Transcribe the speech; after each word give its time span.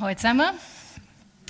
Zusammen. 0.00 0.48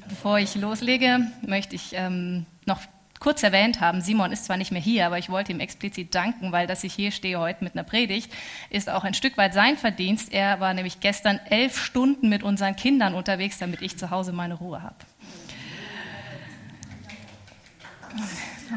Bevor 0.08 0.40
ich 0.40 0.56
loslege, 0.56 1.20
möchte 1.46 1.76
ich 1.76 1.92
ähm, 1.92 2.46
noch 2.66 2.80
kurz 3.20 3.44
erwähnt 3.44 3.80
haben, 3.80 4.00
Simon 4.00 4.32
ist 4.32 4.44
zwar 4.46 4.56
nicht 4.56 4.72
mehr 4.72 4.80
hier, 4.80 5.06
aber 5.06 5.18
ich 5.18 5.30
wollte 5.30 5.52
ihm 5.52 5.60
explizit 5.60 6.16
danken, 6.16 6.50
weil 6.50 6.66
dass 6.66 6.82
ich 6.82 6.92
hier 6.92 7.12
stehe 7.12 7.38
heute 7.38 7.62
mit 7.62 7.74
einer 7.74 7.84
Predigt, 7.84 8.32
ist 8.68 8.90
auch 8.90 9.04
ein 9.04 9.14
Stück 9.14 9.36
weit 9.36 9.54
sein 9.54 9.76
Verdienst. 9.76 10.32
Er 10.32 10.58
war 10.58 10.74
nämlich 10.74 10.98
gestern 10.98 11.38
elf 11.48 11.78
Stunden 11.80 12.28
mit 12.28 12.42
unseren 12.42 12.74
Kindern 12.74 13.14
unterwegs, 13.14 13.58
damit 13.58 13.82
ich 13.82 13.96
zu 13.96 14.10
Hause 14.10 14.32
meine 14.32 14.54
Ruhe 14.54 14.82
habe. 14.82 14.96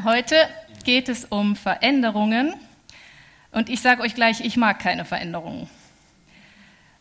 Heute 0.04 0.36
geht 0.84 1.08
es 1.08 1.24
um 1.24 1.56
Veränderungen 1.56 2.54
und 3.50 3.68
ich 3.68 3.80
sage 3.80 4.02
euch 4.02 4.14
gleich, 4.14 4.40
ich 4.40 4.56
mag 4.56 4.78
keine 4.78 5.04
Veränderungen. 5.04 5.68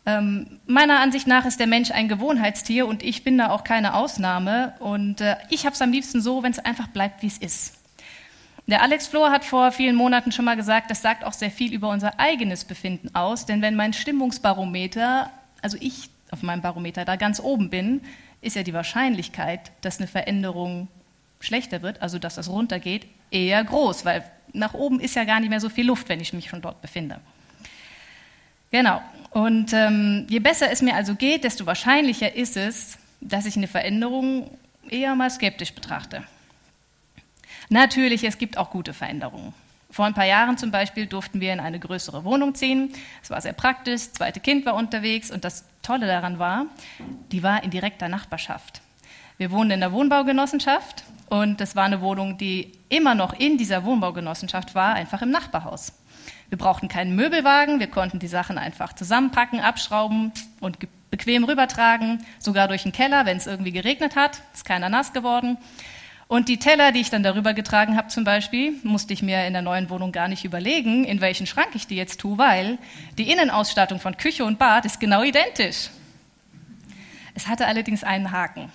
Ähm, 0.05 0.59
meiner 0.65 0.99
Ansicht 0.99 1.27
nach 1.27 1.45
ist 1.45 1.59
der 1.59 1.67
Mensch 1.67 1.91
ein 1.91 2.09
Gewohnheitstier 2.09 2.87
und 2.87 3.03
ich 3.03 3.23
bin 3.23 3.37
da 3.37 3.49
auch 3.49 3.63
keine 3.63 3.93
Ausnahme. 3.93 4.73
Und 4.79 5.21
äh, 5.21 5.37
ich 5.49 5.65
habe 5.65 5.73
es 5.73 5.81
am 5.81 5.91
liebsten 5.91 6.21
so, 6.21 6.43
wenn 6.43 6.51
es 6.51 6.59
einfach 6.59 6.87
bleibt, 6.87 7.21
wie 7.21 7.27
es 7.27 7.37
ist. 7.37 7.79
Der 8.67 8.81
Alex 8.81 9.07
Flohr 9.07 9.31
hat 9.31 9.43
vor 9.43 9.71
vielen 9.71 9.95
Monaten 9.95 10.31
schon 10.31 10.45
mal 10.45 10.55
gesagt, 10.55 10.89
das 10.89 11.01
sagt 11.01 11.23
auch 11.25 11.33
sehr 11.33 11.51
viel 11.51 11.73
über 11.73 11.89
unser 11.89 12.19
eigenes 12.19 12.63
Befinden 12.63 13.13
aus. 13.13 13.45
Denn 13.45 13.61
wenn 13.61 13.75
mein 13.75 13.93
Stimmungsbarometer, 13.93 15.29
also 15.61 15.77
ich 15.79 16.09
auf 16.31 16.43
meinem 16.43 16.61
Barometer 16.61 17.05
da 17.05 17.15
ganz 17.15 17.39
oben 17.39 17.69
bin, 17.69 18.01
ist 18.41 18.55
ja 18.55 18.63
die 18.63 18.73
Wahrscheinlichkeit, 18.73 19.71
dass 19.81 19.99
eine 19.99 20.07
Veränderung 20.07 20.87
schlechter 21.39 21.81
wird, 21.81 22.01
also 22.01 22.19
dass 22.19 22.35
das 22.35 22.49
runtergeht, 22.49 23.05
eher 23.31 23.63
groß, 23.63 24.05
weil 24.05 24.23
nach 24.53 24.73
oben 24.73 24.99
ist 24.99 25.15
ja 25.15 25.25
gar 25.25 25.39
nicht 25.39 25.49
mehr 25.49 25.59
so 25.59 25.69
viel 25.69 25.85
Luft, 25.85 26.09
wenn 26.09 26.19
ich 26.19 26.33
mich 26.33 26.49
schon 26.49 26.61
dort 26.61 26.81
befinde. 26.81 27.19
Genau. 28.71 29.01
Und 29.33 29.73
ähm, 29.73 30.27
je 30.29 30.39
besser 30.39 30.71
es 30.71 30.83
mir 30.83 30.93
also 30.93 31.15
geht, 31.15 31.43
desto 31.43 31.65
wahrscheinlicher 31.65 32.35
ist 32.35 32.55
es, 32.55 32.99
dass 33.19 33.47
ich 33.47 33.57
eine 33.57 33.67
Veränderung 33.67 34.51
eher 34.89 35.15
mal 35.15 35.31
skeptisch 35.31 35.73
betrachte. 35.73 36.23
Natürlich, 37.69 38.23
es 38.23 38.37
gibt 38.37 38.57
auch 38.57 38.69
gute 38.69 38.93
Veränderungen. 38.93 39.53
Vor 39.89 40.05
ein 40.05 40.13
paar 40.13 40.25
Jahren 40.25 40.57
zum 40.57 40.69
Beispiel 40.69 41.07
durften 41.07 41.39
wir 41.39 41.51
in 41.51 41.59
eine 41.59 41.79
größere 41.79 42.23
Wohnung 42.23 42.53
ziehen. 42.53 42.93
Es 43.23 43.31
war 43.31 43.41
sehr 43.41 43.53
praktisch, 43.53 44.01
das 44.05 44.13
zweite 44.13 44.39
Kind 44.39 44.65
war 44.67 44.75
unterwegs 44.75 45.31
und 45.31 45.43
das 45.43 45.65
Tolle 45.81 46.05
daran 46.05 46.37
war, 46.37 46.67
die 47.31 47.41
war 47.41 47.63
in 47.63 47.71
direkter 47.71 48.09
Nachbarschaft. 48.09 48.81
Wir 49.37 49.49
wohnen 49.49 49.71
in 49.71 49.79
der 49.79 49.91
Wohnbaugenossenschaft 49.91 51.03
und 51.29 51.59
das 51.59 51.75
war 51.75 51.85
eine 51.85 52.01
Wohnung, 52.01 52.37
die 52.37 52.71
immer 52.89 53.15
noch 53.15 53.33
in 53.33 53.57
dieser 53.57 53.83
Wohnbaugenossenschaft 53.83 54.75
war, 54.75 54.93
einfach 54.93 55.23
im 55.23 55.31
Nachbarhaus. 55.31 55.93
Wir 56.53 56.59
brauchten 56.59 56.87
keinen 56.87 57.15
Möbelwagen, 57.15 57.79
wir 57.79 57.87
konnten 57.87 58.19
die 58.19 58.27
Sachen 58.27 58.59
einfach 58.59 58.93
zusammenpacken, 58.93 59.59
abschrauben 59.59 60.31
und 60.59 60.77
bequem 61.09 61.45
rübertragen, 61.45 62.23
sogar 62.37 62.67
durch 62.67 62.83
den 62.83 62.91
Keller, 62.91 63.25
wenn 63.25 63.37
es 63.37 63.47
irgendwie 63.47 63.71
geregnet 63.71 64.15
hat, 64.15 64.39
ist 64.53 64.63
keiner 64.63 64.87
nass 64.87 65.13
geworden. 65.13 65.57
Und 66.27 66.49
die 66.49 66.59
Teller, 66.59 66.91
die 66.91 66.99
ich 66.99 67.09
dann 67.09 67.23
darüber 67.23 67.55
getragen 67.55 67.97
habe 67.97 68.09
zum 68.09 68.23
Beispiel, 68.23 68.75
musste 68.83 69.13
ich 69.13 69.23
mir 69.23 69.47
in 69.47 69.53
der 69.53 69.63
neuen 69.63 69.89
Wohnung 69.89 70.11
gar 70.11 70.27
nicht 70.27 70.45
überlegen, 70.45 71.05
in 71.05 71.21
welchen 71.21 71.47
Schrank 71.47 71.69
ich 71.73 71.87
die 71.87 71.95
jetzt 71.95 72.19
tue, 72.19 72.37
weil 72.37 72.77
die 73.17 73.31
Innenausstattung 73.31 73.99
von 73.99 74.15
Küche 74.17 74.45
und 74.45 74.59
Bad 74.59 74.85
ist 74.85 74.99
genau 74.99 75.23
identisch. 75.23 75.89
Es 77.33 77.47
hatte 77.47 77.65
allerdings 77.65 78.03
einen 78.03 78.31
Haken. 78.31 78.71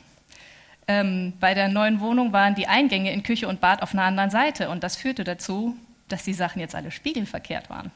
Ähm, 0.88 1.34
bei 1.38 1.54
der 1.54 1.68
neuen 1.68 2.00
Wohnung 2.00 2.32
waren 2.32 2.56
die 2.56 2.66
Eingänge 2.66 3.12
in 3.12 3.22
Küche 3.22 3.46
und 3.46 3.60
Bad 3.60 3.82
auf 3.82 3.92
einer 3.92 4.02
anderen 4.02 4.30
Seite 4.30 4.68
und 4.68 4.82
das 4.82 4.96
führte 4.96 5.22
dazu, 5.22 5.76
dass 6.08 6.24
die 6.24 6.34
Sachen 6.34 6.60
jetzt 6.60 6.74
alle 6.74 6.90
spiegelverkehrt 6.90 7.70
waren. 7.70 7.90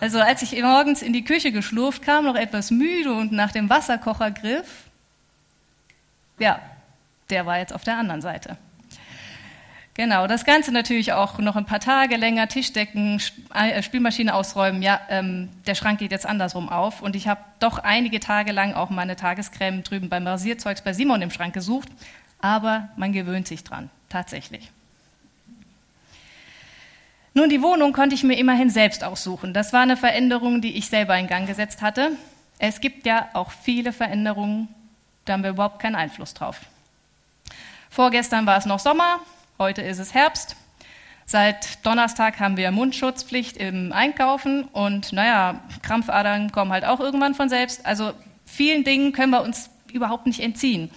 Also 0.00 0.20
als 0.20 0.42
ich 0.42 0.60
morgens 0.62 1.02
in 1.02 1.12
die 1.12 1.24
Küche 1.24 1.50
geschlurft 1.50 2.02
kam, 2.02 2.24
noch 2.24 2.36
etwas 2.36 2.70
müde 2.70 3.12
und 3.12 3.32
nach 3.32 3.50
dem 3.50 3.68
Wasserkocher 3.68 4.30
griff, 4.30 4.84
ja, 6.38 6.60
der 7.30 7.46
war 7.46 7.58
jetzt 7.58 7.74
auf 7.74 7.82
der 7.82 7.96
anderen 7.96 8.20
Seite. 8.20 8.56
Genau, 9.98 10.28
das 10.28 10.44
Ganze 10.44 10.70
natürlich 10.70 11.12
auch 11.12 11.38
noch 11.38 11.56
ein 11.56 11.64
paar 11.64 11.80
Tage 11.80 12.16
länger, 12.16 12.46
Tischdecken, 12.46 13.20
äh, 13.52 13.82
Spülmaschine 13.82 14.32
ausräumen. 14.32 14.80
Ja, 14.80 15.00
ähm, 15.08 15.48
der 15.66 15.74
Schrank 15.74 15.98
geht 15.98 16.12
jetzt 16.12 16.24
andersrum 16.24 16.68
auf. 16.68 17.02
Und 17.02 17.16
ich 17.16 17.26
habe 17.26 17.40
doch 17.58 17.78
einige 17.78 18.20
Tage 18.20 18.52
lang 18.52 18.74
auch 18.74 18.90
meine 18.90 19.16
Tagescreme 19.16 19.82
drüben 19.82 20.08
beim 20.08 20.24
Rasierzeugs 20.24 20.82
bei 20.82 20.92
Simon 20.92 21.20
im 21.20 21.32
Schrank 21.32 21.52
gesucht. 21.52 21.88
Aber 22.38 22.90
man 22.94 23.12
gewöhnt 23.12 23.48
sich 23.48 23.64
dran, 23.64 23.90
tatsächlich. 24.08 24.70
Nun, 27.38 27.50
die 27.50 27.62
Wohnung 27.62 27.92
konnte 27.92 28.16
ich 28.16 28.24
mir 28.24 28.36
immerhin 28.36 28.68
selbst 28.68 29.04
aussuchen. 29.04 29.54
Das 29.54 29.72
war 29.72 29.82
eine 29.82 29.96
Veränderung, 29.96 30.60
die 30.60 30.76
ich 30.76 30.88
selber 30.88 31.16
in 31.16 31.28
Gang 31.28 31.46
gesetzt 31.46 31.82
hatte. 31.82 32.10
Es 32.58 32.80
gibt 32.80 33.06
ja 33.06 33.28
auch 33.32 33.52
viele 33.52 33.92
Veränderungen, 33.92 34.66
da 35.24 35.34
haben 35.34 35.44
wir 35.44 35.50
überhaupt 35.50 35.78
keinen 35.78 35.94
Einfluss 35.94 36.34
drauf. 36.34 36.58
Vorgestern 37.90 38.44
war 38.44 38.58
es 38.58 38.66
noch 38.66 38.80
Sommer, 38.80 39.20
heute 39.56 39.82
ist 39.82 40.00
es 40.00 40.14
Herbst. 40.14 40.56
Seit 41.26 41.86
Donnerstag 41.86 42.40
haben 42.40 42.56
wir 42.56 42.72
Mundschutzpflicht 42.72 43.56
im 43.56 43.92
Einkaufen 43.92 44.64
und 44.64 45.12
naja, 45.12 45.60
Krampfadern 45.82 46.50
kommen 46.50 46.72
halt 46.72 46.84
auch 46.84 46.98
irgendwann 46.98 47.36
von 47.36 47.48
selbst. 47.48 47.86
Also 47.86 48.14
vielen 48.46 48.82
Dingen 48.82 49.12
können 49.12 49.30
wir 49.30 49.42
uns 49.42 49.70
überhaupt 49.92 50.26
nicht 50.26 50.40
entziehen. 50.40 50.90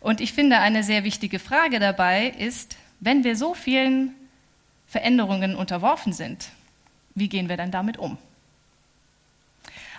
Und 0.00 0.20
ich 0.20 0.32
finde, 0.32 0.58
eine 0.58 0.82
sehr 0.82 1.04
wichtige 1.04 1.38
Frage 1.38 1.78
dabei 1.78 2.26
ist, 2.26 2.76
wenn 2.98 3.22
wir 3.22 3.36
so 3.36 3.54
vielen 3.54 4.15
Veränderungen 4.96 5.56
unterworfen 5.56 6.14
sind, 6.14 6.48
wie 7.14 7.28
gehen 7.28 7.50
wir 7.50 7.58
dann 7.58 7.70
damit 7.70 7.98
um? 7.98 8.16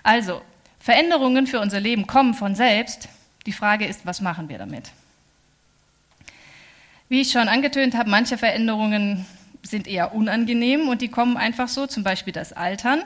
Also, 0.02 0.42
Veränderungen 0.80 1.46
für 1.46 1.60
unser 1.60 1.80
Leben 1.80 2.08
kommen 2.08 2.34
von 2.34 2.56
selbst. 2.56 3.10
Die 3.46 3.52
Frage 3.52 3.86
ist, 3.86 4.08
was 4.08 4.22
machen 4.22 4.50
wir 4.50 4.58
damit? 4.58 4.90
Wie 7.10 7.22
ich 7.22 7.32
schon 7.32 7.48
angetönt 7.48 7.96
habe, 7.96 8.10
manche 8.10 8.40
Veränderungen 8.40 9.28
sind 9.62 9.88
eher 9.88 10.16
unangenehm 10.16 10.90
und 10.90 11.04
die 11.04 11.10
kommen 11.10 11.38
einfach 11.38 11.68
so, 11.68 11.86
zum 11.86 12.04
Beispiel 12.04 12.34
das 12.34 12.52
Altern. 12.52 13.04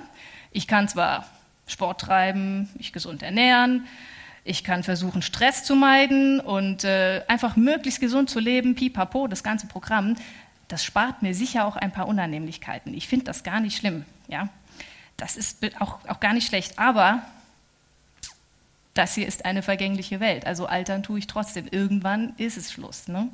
Ich 0.53 0.69
kann 0.69 0.87
zwar 0.87 1.25
Sport 1.67 1.99
treiben, 1.99 2.69
mich 2.77 2.93
gesund 2.93 3.21
ernähren, 3.21 3.85
ich 4.43 4.63
kann 4.63 4.83
versuchen, 4.83 5.21
Stress 5.21 5.65
zu 5.65 5.75
meiden 5.75 6.39
und 6.39 6.83
äh, 6.83 7.21
einfach 7.27 7.57
möglichst 7.57 7.99
gesund 7.99 8.29
zu 8.29 8.39
leben, 8.39 8.75
pipapo, 8.75 9.27
das 9.27 9.43
ganze 9.43 9.67
Programm 9.67 10.15
das 10.71 10.83
spart 10.83 11.21
mir 11.21 11.35
sicher 11.35 11.65
auch 11.65 11.75
ein 11.75 11.91
paar 11.91 12.07
Unannehmlichkeiten. 12.07 12.93
Ich 12.93 13.07
finde 13.07 13.25
das 13.25 13.43
gar 13.43 13.59
nicht 13.59 13.77
schlimm. 13.77 14.05
Ja? 14.27 14.49
Das 15.17 15.35
ist 15.37 15.59
auch, 15.79 15.99
auch 16.07 16.19
gar 16.19 16.33
nicht 16.33 16.47
schlecht. 16.47 16.79
Aber 16.79 17.21
das 18.93 19.15
hier 19.15 19.27
ist 19.27 19.45
eine 19.45 19.61
vergängliche 19.61 20.19
Welt. 20.19 20.45
Also 20.45 20.65
altern 20.65 21.03
tue 21.03 21.19
ich 21.19 21.27
trotzdem. 21.27 21.67
Irgendwann 21.69 22.33
ist 22.37 22.57
es 22.57 22.71
Schluss. 22.71 23.07
Ne? 23.07 23.29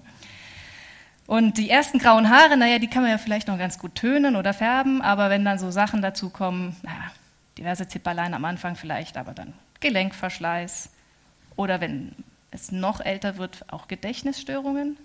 Und 1.28 1.58
die 1.58 1.70
ersten 1.70 2.00
grauen 2.00 2.30
Haare, 2.30 2.58
naja, 2.58 2.80
die 2.80 2.88
kann 2.88 3.04
man 3.04 3.12
ja 3.12 3.18
vielleicht 3.18 3.48
noch 3.48 3.58
ganz 3.58 3.78
gut 3.78 3.96
tönen 3.96 4.36
oder 4.36 4.54
färben, 4.54 5.02
aber 5.02 5.30
wenn 5.30 5.44
dann 5.44 5.60
so 5.60 5.72
Sachen 5.72 6.02
dazu 6.02 6.30
kommen, 6.30 6.76
naja, 6.84 7.12
diverse 7.58 7.88
Zipperlein 7.88 8.34
am 8.34 8.46
Anfang 8.46 8.76
vielleicht, 8.76 9.18
aber 9.18 9.34
dann 9.34 9.54
Gelenkverschleiß 9.82 10.90
oder 11.58 11.82
wenn 11.82 12.16
es 12.52 12.72
noch 12.72 13.02
älter 13.02 13.38
wird, 13.38 13.66
auch 13.72 13.90
Gedächtnisstörungen, 13.90 14.98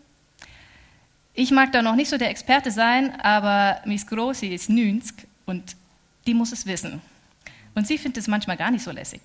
ich 1.34 1.50
mag 1.50 1.72
da 1.72 1.82
noch 1.82 1.96
nicht 1.96 2.10
so 2.10 2.18
der 2.18 2.30
Experte 2.30 2.70
sein, 2.70 3.18
aber 3.20 3.80
Miss 3.86 4.06
Grossi 4.06 4.48
ist 4.48 4.68
90 4.68 5.26
und 5.46 5.76
die 6.26 6.34
muss 6.34 6.52
es 6.52 6.66
wissen. 6.66 7.00
Und 7.74 7.86
sie 7.86 7.98
findet 7.98 8.18
es 8.18 8.28
manchmal 8.28 8.56
gar 8.56 8.70
nicht 8.70 8.84
so 8.84 8.90
lässig. 8.90 9.22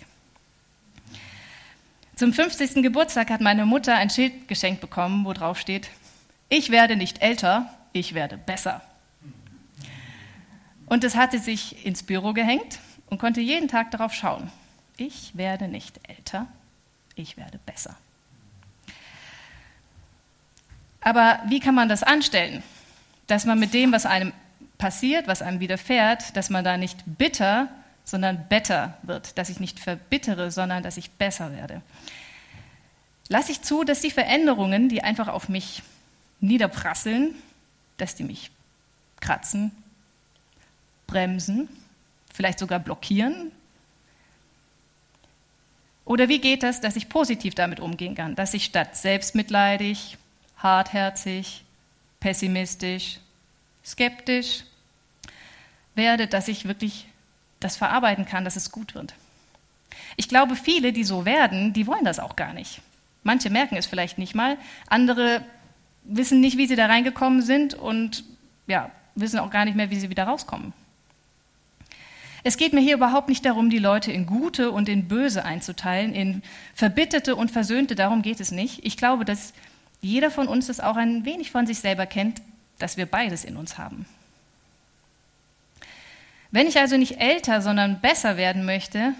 Zum 2.15 2.33
50. 2.33 2.81
Geburtstag 2.81 3.29
hat 3.29 3.41
meine 3.41 3.65
Mutter 3.65 3.95
ein 3.95 4.09
Schild 4.09 4.47
geschenkt 4.47 4.81
bekommen, 4.81 5.25
wo 5.25 5.33
drauf 5.33 5.59
steht, 5.59 5.89
ich 6.49 6.71
werde 6.71 6.95
nicht 6.95 7.21
älter, 7.21 7.71
ich 7.93 8.13
werde 8.13 8.37
besser. 8.37 8.81
Und 10.85 11.03
das 11.03 11.15
hatte 11.15 11.39
sich 11.39 11.85
ins 11.85 12.03
Büro 12.03 12.33
gehängt 12.33 12.79
und 13.09 13.19
konnte 13.19 13.41
jeden 13.41 13.67
Tag 13.67 13.91
darauf 13.91 14.13
schauen. 14.13 14.49
Ich 14.95 15.35
werde 15.35 15.67
nicht 15.67 15.99
älter, 16.07 16.47
ich 17.15 17.37
werde 17.37 17.59
besser. 17.65 17.97
Aber 21.01 21.39
wie 21.47 21.59
kann 21.59 21.75
man 21.75 21.89
das 21.89 22.03
anstellen? 22.03 22.63
Dass 23.27 23.45
man 23.45 23.59
mit 23.59 23.73
dem, 23.73 23.91
was 23.91 24.05
einem 24.05 24.33
passiert, 24.77 25.27
was 25.27 25.41
einem 25.41 25.59
widerfährt, 25.59 26.35
dass 26.35 26.49
man 26.49 26.63
da 26.63 26.77
nicht 26.77 27.03
bitter, 27.05 27.69
sondern 28.03 28.47
better 28.47 28.97
wird, 29.03 29.37
dass 29.37 29.49
ich 29.49 29.59
nicht 29.59 29.79
verbittere, 29.79 30.51
sondern 30.51 30.83
dass 30.83 30.97
ich 30.97 31.11
besser 31.11 31.53
werde. 31.53 31.81
Lasse 33.27 33.51
ich 33.51 33.61
zu, 33.61 33.83
dass 33.83 34.01
die 34.01 34.11
Veränderungen, 34.11 34.87
die 34.87 35.03
einfach 35.03 35.27
auf 35.27 35.49
mich 35.49 35.83
niederprasseln, 36.39 37.35
dass 37.97 38.15
die 38.15 38.23
mich 38.23 38.51
kratzen, 39.19 39.71
bremsen, 41.07 41.67
vielleicht 42.33 42.59
sogar 42.59 42.79
blockieren? 42.79 43.51
Oder 46.05 46.29
wie 46.29 46.39
geht 46.39 46.63
das, 46.63 46.79
dass 46.79 46.95
ich 46.95 47.09
positiv 47.09 47.55
damit 47.55 47.81
umgehen 47.81 48.15
kann, 48.15 48.35
dass 48.35 48.53
ich 48.53 48.63
statt 48.63 48.95
selbstmitleidig, 48.95 50.17
hartherzig, 50.57 51.63
pessimistisch, 52.19 53.19
skeptisch 53.85 54.63
werde, 55.95 56.27
dass 56.27 56.47
ich 56.47 56.67
wirklich 56.67 57.07
das 57.59 57.77
verarbeiten 57.77 58.25
kann, 58.25 58.45
dass 58.45 58.55
es 58.55 58.71
gut 58.71 58.95
wird. 58.95 59.13
Ich 60.15 60.29
glaube, 60.29 60.55
viele, 60.55 60.93
die 60.93 61.03
so 61.03 61.25
werden, 61.25 61.73
die 61.73 61.87
wollen 61.87 62.05
das 62.05 62.19
auch 62.19 62.35
gar 62.35 62.53
nicht. 62.53 62.81
Manche 63.23 63.49
merken 63.49 63.75
es 63.75 63.85
vielleicht 63.85 64.17
nicht 64.17 64.35
mal, 64.35 64.57
andere 64.87 65.43
wissen 66.03 66.39
nicht, 66.39 66.57
wie 66.57 66.67
sie 66.67 66.75
da 66.75 66.85
reingekommen 66.85 67.41
sind 67.41 67.73
und 67.73 68.23
ja, 68.67 68.91
wissen 69.15 69.39
auch 69.39 69.49
gar 69.49 69.65
nicht 69.65 69.75
mehr, 69.75 69.89
wie 69.89 69.99
sie 69.99 70.09
wieder 70.09 70.23
rauskommen. 70.23 70.73
Es 72.43 72.55
geht 72.55 72.71
mir 72.71 72.79
hier 72.79 72.95
überhaupt 72.95 73.27
nicht 73.27 73.45
darum, 73.45 73.69
die 73.69 73.79
Leute 73.79 74.11
in 74.11 74.25
Gute 74.25 74.71
und 74.71 74.87
in 74.87 75.07
Böse 75.07 75.43
einzuteilen, 75.43 76.13
in 76.13 76.43
Verbitterte 76.73 77.35
und 77.35 77.51
Versöhnte, 77.51 77.95
darum 77.95 78.21
geht 78.21 78.39
es 78.39 78.51
nicht. 78.51 78.85
Ich 78.85 78.95
glaube, 78.95 79.25
dass 79.25 79.53
jeder 80.07 80.31
von 80.31 80.47
uns 80.47 80.67
das 80.67 80.79
auch 80.79 80.95
ein 80.95 81.25
wenig 81.25 81.51
von 81.51 81.67
sich 81.67 81.79
selber 81.79 82.05
kennt, 82.05 82.41
dass 82.79 82.97
wir 82.97 83.05
beides 83.05 83.43
in 83.43 83.57
uns 83.57 83.77
haben. 83.77 84.05
Wenn 86.51 86.67
ich 86.67 86.79
also 86.79 86.97
nicht 86.97 87.19
älter, 87.19 87.61
sondern 87.61 87.99
besser 87.99 88.37
werden 88.37 88.65
möchte, 88.65 89.13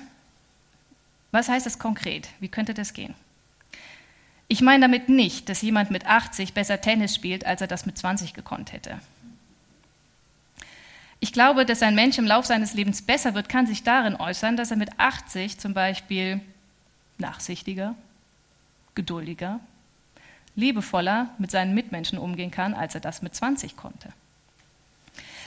was 1.32 1.50
heißt 1.50 1.66
das 1.66 1.78
konkret? 1.78 2.30
Wie 2.40 2.48
könnte 2.48 2.74
das 2.74 2.94
gehen? 2.94 3.14
Ich 4.48 4.62
meine 4.62 4.82
damit 4.82 5.10
nicht, 5.10 5.50
dass 5.50 5.62
jemand 5.62 5.92
mit 5.92 6.06
80 6.06 6.54
besser 6.54 6.80
Tennis 6.80 7.14
spielt, 7.14 7.46
als 7.46 7.60
er 7.60 7.68
das 7.68 7.86
mit 7.86 7.98
20 7.98 8.34
gekonnt 8.34 8.72
hätte. 8.72 9.00
Ich 11.20 11.34
glaube, 11.34 11.66
dass 11.66 11.82
ein 11.82 11.96
Mensch 11.96 12.18
im 12.18 12.26
Lauf 12.26 12.46
seines 12.46 12.74
Lebens 12.74 13.02
besser 13.02 13.34
wird, 13.34 13.50
kann 13.50 13.68
sich 13.68 13.84
darin 13.84 14.16
äußern, 14.16 14.56
dass 14.56 14.72
er 14.72 14.78
mit 14.78 14.98
80 14.98 15.58
zum 15.58 15.74
Beispiel 15.74 16.40
nachsichtiger, 17.18 17.96
geduldiger, 18.96 19.60
liebevoller 20.58 21.30
mit 21.38 21.52
seinen 21.52 21.74
Mitmenschen 21.74 22.18
umgehen 22.18 22.52
kann, 22.52 22.74
als 22.74 22.96
er 22.96 23.02
das 23.02 23.22
mit 23.22 23.34
20 23.34 23.78
konnte. 23.78 24.10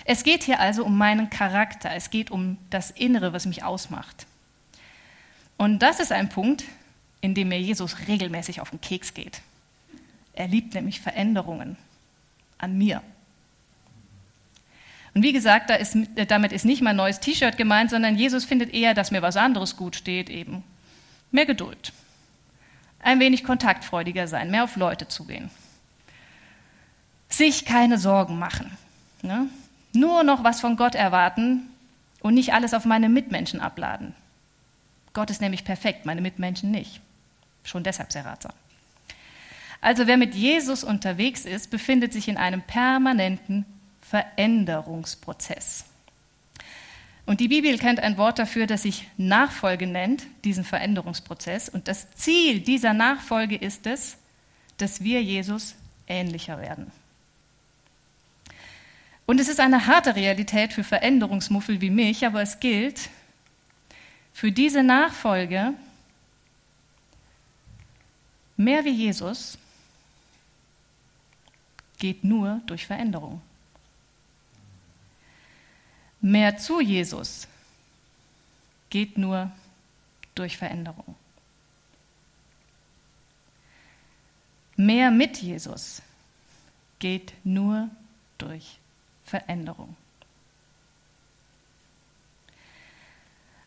Es 0.06 0.22
geht 0.22 0.44
hier 0.44 0.60
also 0.60 0.84
um 0.84 0.96
meinen 0.96 1.28
Charakter, 1.28 1.90
es 1.94 2.08
geht 2.08 2.30
um 2.30 2.56
das 2.70 2.90
Innere, 2.90 3.34
was 3.34 3.44
mich 3.44 3.62
ausmacht. 3.62 4.26
Und 5.58 5.80
das 5.80 6.00
ist 6.00 6.12
ein 6.12 6.30
Punkt, 6.30 6.64
in 7.20 7.34
dem 7.34 7.48
mir 7.48 7.60
Jesus 7.60 8.08
regelmäßig 8.08 8.62
auf 8.62 8.70
den 8.70 8.80
Keks 8.80 9.12
geht. 9.12 9.42
Er 10.32 10.48
liebt 10.48 10.72
nämlich 10.74 11.00
Veränderungen 11.00 11.76
an 12.56 12.78
mir. 12.78 13.02
Und 15.12 15.24
wie 15.24 15.32
gesagt, 15.32 15.70
da 15.70 15.74
ist, 15.74 15.96
damit 16.28 16.52
ist 16.52 16.64
nicht 16.64 16.82
mein 16.82 16.96
neues 16.96 17.20
T-Shirt 17.20 17.56
gemeint, 17.56 17.90
sondern 17.90 18.16
Jesus 18.16 18.44
findet 18.44 18.72
eher, 18.72 18.94
dass 18.94 19.10
mir 19.10 19.22
was 19.22 19.36
anderes 19.36 19.76
gut 19.76 19.96
steht, 19.96 20.30
eben 20.30 20.62
mehr 21.32 21.46
Geduld, 21.46 21.92
ein 23.02 23.20
wenig 23.20 23.44
kontaktfreudiger 23.44 24.28
sein, 24.28 24.50
mehr 24.50 24.64
auf 24.64 24.76
Leute 24.76 25.08
zugehen, 25.08 25.50
sich 27.28 27.64
keine 27.64 27.98
Sorgen 27.98 28.38
machen, 28.38 28.76
ne? 29.22 29.46
nur 29.92 30.22
noch 30.22 30.44
was 30.44 30.60
von 30.60 30.76
Gott 30.76 30.94
erwarten 30.94 31.68
und 32.20 32.34
nicht 32.34 32.52
alles 32.52 32.74
auf 32.74 32.84
meine 32.84 33.08
Mitmenschen 33.08 33.60
abladen. 33.60 34.14
Gott 35.12 35.30
ist 35.30 35.40
nämlich 35.40 35.64
perfekt, 35.64 36.06
meine 36.06 36.20
Mitmenschen 36.20 36.70
nicht. 36.70 37.00
Schon 37.64 37.82
deshalb 37.82 38.12
sehr 38.12 38.24
ratsam. 38.24 38.52
Also 39.80 40.06
wer 40.06 40.16
mit 40.16 40.34
Jesus 40.34 40.84
unterwegs 40.84 41.44
ist, 41.44 41.70
befindet 41.70 42.12
sich 42.12 42.28
in 42.28 42.36
einem 42.36 42.62
permanenten 42.62 43.64
Veränderungsprozess. 44.02 45.84
Und 47.30 47.38
die 47.38 47.46
Bibel 47.46 47.78
kennt 47.78 48.00
ein 48.00 48.16
Wort 48.16 48.40
dafür, 48.40 48.66
das 48.66 48.82
sich 48.82 49.06
Nachfolge 49.16 49.86
nennt, 49.86 50.26
diesen 50.42 50.64
Veränderungsprozess. 50.64 51.68
Und 51.68 51.86
das 51.86 52.10
Ziel 52.16 52.58
dieser 52.58 52.92
Nachfolge 52.92 53.54
ist 53.54 53.86
es, 53.86 54.16
dass 54.78 55.04
wir 55.04 55.22
Jesus 55.22 55.76
ähnlicher 56.08 56.60
werden. 56.60 56.90
Und 59.26 59.38
es 59.38 59.46
ist 59.46 59.60
eine 59.60 59.86
harte 59.86 60.16
Realität 60.16 60.72
für 60.72 60.82
Veränderungsmuffel 60.82 61.80
wie 61.80 61.90
mich, 61.90 62.26
aber 62.26 62.42
es 62.42 62.58
gilt, 62.58 63.10
für 64.32 64.50
diese 64.50 64.82
Nachfolge 64.82 65.74
mehr 68.56 68.84
wie 68.84 68.90
Jesus 68.90 69.56
geht 72.00 72.24
nur 72.24 72.60
durch 72.66 72.88
Veränderung 72.88 73.40
mehr 76.20 76.58
zu 76.58 76.80
Jesus 76.80 77.46
geht 78.90 79.18
nur 79.18 79.50
durch 80.34 80.56
Veränderung. 80.56 81.14
Mehr 84.76 85.10
mit 85.10 85.38
Jesus 85.38 86.02
geht 86.98 87.34
nur 87.44 87.88
durch 88.38 88.78
Veränderung. 89.24 89.96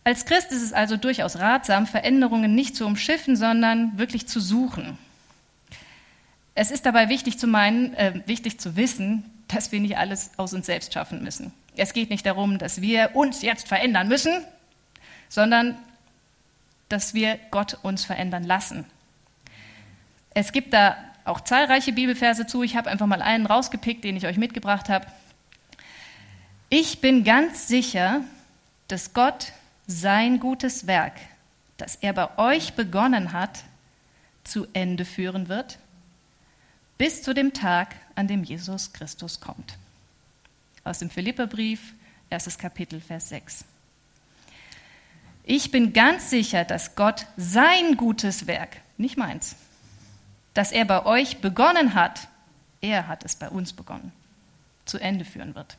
Als 0.04 0.26
Christ 0.26 0.52
ist 0.52 0.62
es 0.62 0.74
also 0.74 0.98
durchaus 0.98 1.38
ratsam, 1.38 1.88
Veränderungen 1.88 2.56
nicht 2.56 2.76
zu 2.76 2.86
umschiffen, 2.86 3.36
sondern 3.36 3.98
wirklich 3.98 4.28
zu 4.28 4.42
suchen. 4.42 4.98
Es 6.56 6.72
ist 6.72 6.86
dabei 6.86 7.10
wichtig 7.10 7.40
zu 7.40 7.48
meinen, 7.48 7.94
äh, 7.94 8.22
wichtig 8.26 8.60
zu 8.60 8.76
wissen, 8.76 9.24
dass 9.48 9.72
wir 9.72 9.80
nicht 9.80 9.98
alles 9.98 10.32
aus 10.38 10.54
uns 10.54 10.66
selbst 10.66 10.94
schaffen 10.94 11.24
müssen. 11.24 11.54
Es 11.76 11.94
geht 11.94 12.10
nicht 12.10 12.26
darum, 12.26 12.58
dass 12.58 12.82
wir 12.82 13.16
uns 13.16 13.42
jetzt 13.42 13.68
verändern 13.68 14.08
müssen, 14.08 14.46
sondern 15.30 15.78
dass 16.90 17.14
wir 17.14 17.40
Gott 17.50 17.78
uns 17.82 18.06
verändern 18.06 18.44
lassen. 18.44 18.86
Es 20.34 20.52
gibt 20.52 20.74
da 20.74 20.96
auch 21.26 21.42
zahlreiche 21.42 21.94
Bibelverse 21.94 22.46
zu. 22.46 22.64
Ich 22.64 22.76
habe 22.76 22.90
einfach 22.90 23.08
mal 23.08 23.22
einen 23.22 23.46
rausgepickt, 23.46 24.04
den 24.04 24.18
ich 24.18 24.28
euch 24.28 24.38
mitgebracht 24.38 24.90
habe. 24.90 25.08
Ich 26.70 27.02
bin 27.02 27.24
ganz 27.24 27.68
sicher, 27.68 28.22
dass 28.88 29.14
Gott 29.14 29.54
sein 29.88 30.40
gutes 30.40 30.86
Werk, 30.88 31.14
das 31.78 31.96
er 31.96 32.14
bei 32.14 32.38
euch 32.38 32.74
begonnen 32.74 33.34
hat, 33.34 33.64
zu 34.44 34.68
Ende 34.74 35.06
führen 35.06 35.48
wird, 35.48 35.80
bis 36.98 37.24
zu 37.24 37.34
dem 37.34 37.54
Tag, 37.54 37.96
an 38.16 38.28
dem 38.28 38.44
Jesus 38.44 38.94
Christus 38.94 39.40
kommt 39.40 39.78
aus 40.84 41.00
dem 41.00 41.10
Philipperbrief, 41.10 41.94
erstes 42.30 42.58
Kapitel, 42.58 43.00
Vers 43.00 43.30
6. 43.30 43.66
Ich 45.46 45.72
bin 45.72 45.94
ganz 45.94 46.30
sicher, 46.30 46.64
dass 46.64 46.96
Gott 46.96 47.26
sein 47.38 47.98
gutes 47.98 48.48
Werk, 48.48 48.78
nicht 48.98 49.18
meins, 49.18 49.56
das 50.54 50.72
er 50.72 50.86
bei 50.86 51.06
euch 51.06 51.40
begonnen 51.40 51.96
hat, 51.96 52.28
er 52.82 53.08
hat 53.08 53.26
es 53.26 53.36
bei 53.36 53.50
uns 53.50 53.74
begonnen, 53.74 54.12
zu 54.86 55.00
Ende 55.00 55.26
führen 55.26 55.56
wird. 55.56 55.78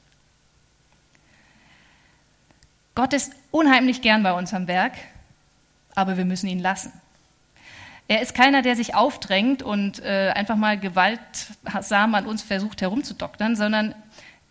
Gott 2.95 3.13
ist 3.13 3.33
unheimlich 3.51 4.03
gern 4.03 4.23
bei 4.23 4.33
uns 4.33 4.55
am 4.55 4.69
Werk, 4.69 4.95
aber 5.95 6.17
wir 6.17 6.25
müssen 6.25 6.47
ihn 6.47 6.61
lassen. 6.61 6.93
Er 8.07 8.21
ist 8.21 8.35
keiner, 8.35 8.61
der 8.61 8.77
sich 8.77 8.95
aufdrängt 8.95 9.63
und 9.63 10.01
äh, 10.01 10.31
einfach 10.35 10.57
mal 10.57 10.79
gewaltsam 10.79 12.15
an 12.15 12.27
uns 12.27 12.43
versucht 12.43 12.83
herumzudoktern, 12.83 13.57
sondern 13.57 13.95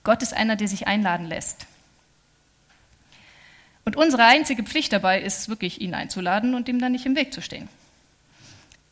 Gott 0.03 0.21
ist 0.21 0.33
einer, 0.33 0.55
der 0.55 0.67
sich 0.67 0.87
einladen 0.87 1.25
lässt. 1.25 1.65
Und 3.85 3.95
unsere 3.95 4.25
einzige 4.25 4.63
Pflicht 4.63 4.93
dabei 4.93 5.21
ist 5.21 5.49
wirklich, 5.49 5.81
ihn 5.81 5.93
einzuladen 5.93 6.55
und 6.55 6.69
ihm 6.69 6.79
dann 6.79 6.91
nicht 6.93 7.05
im 7.05 7.15
Weg 7.15 7.33
zu 7.33 7.41
stehen. 7.41 7.67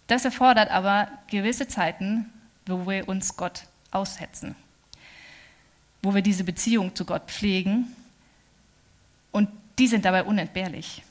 Das 0.07 0.25
erfordert 0.25 0.69
aber 0.69 1.07
gewisse 1.29 1.67
Zeiten, 1.67 2.31
wo 2.65 2.87
wir 2.87 3.07
uns 3.07 3.37
Gott 3.37 3.63
aussetzen, 3.91 4.55
wo 6.01 6.13
wir 6.13 6.21
diese 6.21 6.43
Beziehung 6.43 6.95
zu 6.95 7.05
Gott 7.05 7.23
pflegen 7.27 7.95
und 9.31 9.49
die 9.79 9.87
sind 9.87 10.03
dabei 10.03 10.23
unentbehrlich. 10.23 11.03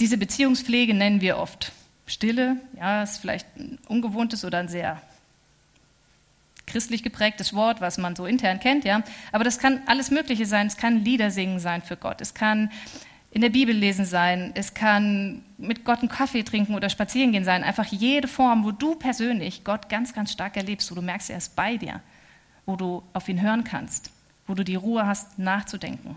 Diese 0.00 0.18
Beziehungspflege 0.18 0.94
nennen 0.94 1.20
wir 1.20 1.38
oft 1.38 1.72
Stille, 2.06 2.56
ja, 2.76 3.02
ist 3.02 3.18
vielleicht 3.18 3.56
ein 3.56 3.78
ungewohntes 3.86 4.44
oder 4.44 4.58
ein 4.58 4.68
sehr 4.68 5.00
christlich 6.66 7.02
geprägtes 7.02 7.54
Wort, 7.54 7.80
was 7.80 7.98
man 7.98 8.16
so 8.16 8.26
intern 8.26 8.60
kennt, 8.60 8.84
ja. 8.84 9.02
Aber 9.32 9.44
das 9.44 9.58
kann 9.58 9.82
alles 9.86 10.10
Mögliche 10.10 10.46
sein. 10.46 10.66
Es 10.66 10.76
kann 10.76 11.04
Lieder 11.04 11.30
singen 11.30 11.60
sein 11.60 11.82
für 11.82 11.96
Gott. 11.96 12.20
Es 12.20 12.34
kann 12.34 12.70
in 13.30 13.40
der 13.40 13.50
Bibel 13.50 13.74
lesen 13.74 14.04
sein. 14.04 14.52
Es 14.54 14.74
kann 14.74 15.42
mit 15.58 15.84
Gott 15.84 15.98
einen 15.98 16.08
Kaffee 16.08 16.44
trinken 16.44 16.74
oder 16.74 16.88
spazieren 16.88 17.32
gehen 17.32 17.44
sein. 17.44 17.64
Einfach 17.64 17.86
jede 17.86 18.28
Form, 18.28 18.64
wo 18.64 18.70
du 18.70 18.94
persönlich 18.94 19.64
Gott 19.64 19.88
ganz, 19.88 20.14
ganz 20.14 20.32
stark 20.32 20.56
erlebst, 20.56 20.90
wo 20.90 20.94
du 20.94 21.02
merkst, 21.02 21.30
er 21.30 21.38
ist 21.38 21.56
bei 21.56 21.76
dir, 21.76 22.00
wo 22.64 22.76
du 22.76 23.02
auf 23.12 23.28
ihn 23.28 23.42
hören 23.42 23.64
kannst, 23.64 24.10
wo 24.46 24.54
du 24.54 24.64
die 24.64 24.76
Ruhe 24.76 25.04
hast, 25.04 25.38
nachzudenken. 25.38 26.16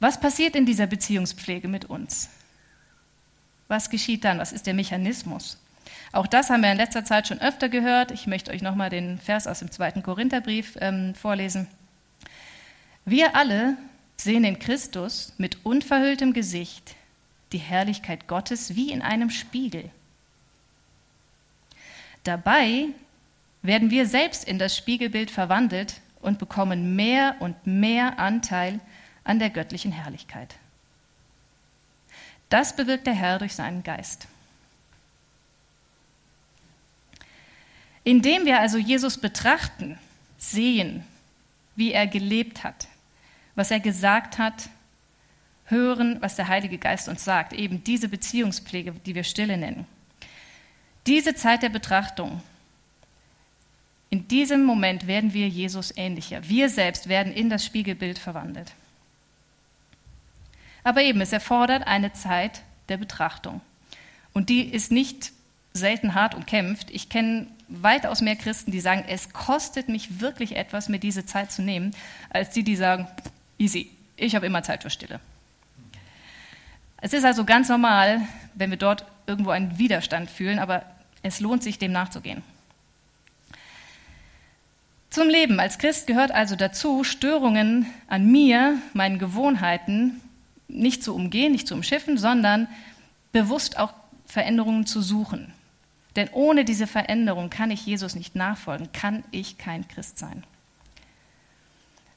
Was 0.00 0.20
passiert 0.20 0.54
in 0.54 0.66
dieser 0.66 0.86
Beziehungspflege 0.86 1.66
mit 1.66 1.86
uns? 1.86 2.28
Was 3.68 3.90
geschieht 3.90 4.24
dann? 4.24 4.38
Was 4.38 4.52
ist 4.52 4.66
der 4.66 4.74
Mechanismus? 4.74 5.58
Auch 6.12 6.26
das 6.26 6.50
haben 6.50 6.62
wir 6.62 6.72
in 6.72 6.76
letzter 6.76 7.04
Zeit 7.04 7.28
schon 7.28 7.40
öfter 7.40 7.68
gehört. 7.68 8.10
Ich 8.10 8.26
möchte 8.26 8.50
euch 8.50 8.62
nochmal 8.62 8.90
den 8.90 9.18
Vers 9.18 9.46
aus 9.46 9.60
dem 9.60 9.70
zweiten 9.70 10.02
Korintherbrief 10.02 10.76
ähm, 10.80 11.14
vorlesen. 11.14 11.68
Wir 13.04 13.36
alle 13.36 13.76
sehen 14.16 14.44
in 14.44 14.58
Christus 14.58 15.32
mit 15.38 15.64
unverhülltem 15.64 16.32
Gesicht 16.32 16.94
die 17.52 17.58
Herrlichkeit 17.58 18.26
Gottes 18.26 18.74
wie 18.74 18.90
in 18.90 19.02
einem 19.02 19.30
Spiegel. 19.30 19.90
Dabei 22.24 22.88
werden 23.62 23.90
wir 23.90 24.06
selbst 24.06 24.44
in 24.44 24.58
das 24.58 24.76
Spiegelbild 24.76 25.30
verwandelt 25.30 26.00
und 26.20 26.38
bekommen 26.38 26.96
mehr 26.96 27.36
und 27.40 27.66
mehr 27.66 28.18
Anteil 28.18 28.80
an 29.24 29.38
der 29.38 29.50
göttlichen 29.50 29.92
Herrlichkeit. 29.92 30.56
Das 32.48 32.74
bewirkt 32.74 33.06
der 33.06 33.14
Herr 33.14 33.38
durch 33.38 33.54
seinen 33.54 33.82
Geist. 33.82 34.26
Indem 38.08 38.46
wir 38.46 38.58
also 38.58 38.78
Jesus 38.78 39.18
betrachten, 39.18 39.98
sehen, 40.38 41.04
wie 41.76 41.92
er 41.92 42.06
gelebt 42.06 42.64
hat, 42.64 42.88
was 43.54 43.70
er 43.70 43.80
gesagt 43.80 44.38
hat, 44.38 44.70
hören, 45.66 46.16
was 46.22 46.34
der 46.34 46.48
Heilige 46.48 46.78
Geist 46.78 47.10
uns 47.10 47.22
sagt, 47.22 47.52
eben 47.52 47.84
diese 47.84 48.08
Beziehungspflege, 48.08 48.92
die 49.04 49.14
wir 49.14 49.24
Stille 49.24 49.58
nennen. 49.58 49.84
Diese 51.06 51.34
Zeit 51.34 51.62
der 51.62 51.68
Betrachtung, 51.68 52.40
in 54.08 54.26
diesem 54.26 54.64
Moment 54.64 55.06
werden 55.06 55.34
wir 55.34 55.46
Jesus 55.46 55.94
ähnlicher. 55.94 56.48
Wir 56.48 56.70
selbst 56.70 57.10
werden 57.10 57.34
in 57.34 57.50
das 57.50 57.62
Spiegelbild 57.62 58.18
verwandelt. 58.18 58.72
Aber 60.82 61.02
eben, 61.02 61.20
es 61.20 61.34
erfordert 61.34 61.86
eine 61.86 62.14
Zeit 62.14 62.62
der 62.88 62.96
Betrachtung. 62.96 63.60
Und 64.32 64.48
die 64.48 64.62
ist 64.62 64.90
nicht 64.90 65.30
selten 65.74 66.14
hart 66.14 66.34
umkämpft. 66.34 66.90
Ich 66.90 67.10
kenne 67.10 67.48
weitaus 67.68 68.20
mehr 68.20 68.36
Christen, 68.36 68.70
die 68.70 68.80
sagen, 68.80 69.04
es 69.08 69.32
kostet 69.32 69.88
mich 69.88 70.20
wirklich 70.20 70.56
etwas, 70.56 70.88
mir 70.88 70.98
diese 70.98 71.26
Zeit 71.26 71.52
zu 71.52 71.62
nehmen, 71.62 71.94
als 72.30 72.50
die, 72.50 72.62
die 72.62 72.76
sagen, 72.76 73.06
easy, 73.58 73.90
ich 74.16 74.34
habe 74.34 74.46
immer 74.46 74.62
Zeit 74.62 74.82
für 74.82 74.90
Stille. 74.90 75.20
Es 77.00 77.12
ist 77.12 77.24
also 77.24 77.44
ganz 77.44 77.68
normal, 77.68 78.22
wenn 78.54 78.70
wir 78.70 78.78
dort 78.78 79.04
irgendwo 79.26 79.50
einen 79.50 79.78
Widerstand 79.78 80.30
fühlen, 80.30 80.58
aber 80.58 80.84
es 81.22 81.40
lohnt 81.40 81.62
sich, 81.62 81.78
dem 81.78 81.92
nachzugehen. 81.92 82.42
Zum 85.10 85.28
Leben 85.28 85.58
als 85.60 85.78
Christ 85.78 86.06
gehört 86.06 86.32
also 86.32 86.56
dazu, 86.56 87.04
Störungen 87.04 87.86
an 88.08 88.30
mir, 88.30 88.78
meinen 88.92 89.18
Gewohnheiten 89.18 90.20
nicht 90.68 91.02
zu 91.02 91.14
umgehen, 91.14 91.52
nicht 91.52 91.66
zu 91.66 91.74
umschiffen, 91.74 92.18
sondern 92.18 92.68
bewusst 93.32 93.78
auch 93.78 93.92
Veränderungen 94.26 94.86
zu 94.86 95.00
suchen. 95.00 95.52
Denn 96.16 96.28
ohne 96.32 96.64
diese 96.64 96.86
Veränderung 96.86 97.50
kann 97.50 97.70
ich 97.70 97.86
Jesus 97.86 98.14
nicht 98.14 98.34
nachfolgen, 98.34 98.92
kann 98.92 99.24
ich 99.30 99.58
kein 99.58 99.86
Christ 99.86 100.18
sein. 100.18 100.44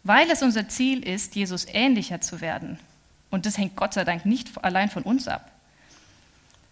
Weil 0.04 0.30
es 0.32 0.42
unser 0.42 0.68
Ziel 0.68 1.06
ist, 1.08 1.36
Jesus 1.36 1.66
ähnlicher 1.68 2.22
zu 2.22 2.42
werden, 2.42 2.80
und 3.30 3.46
das 3.46 3.58
hängt 3.58 3.76
Gott 3.76 3.94
sei 3.94 4.04
Dank 4.04 4.26
nicht 4.26 4.64
allein 4.64 4.90
von 4.90 5.04
uns 5.04 5.28
ab, 5.28 5.52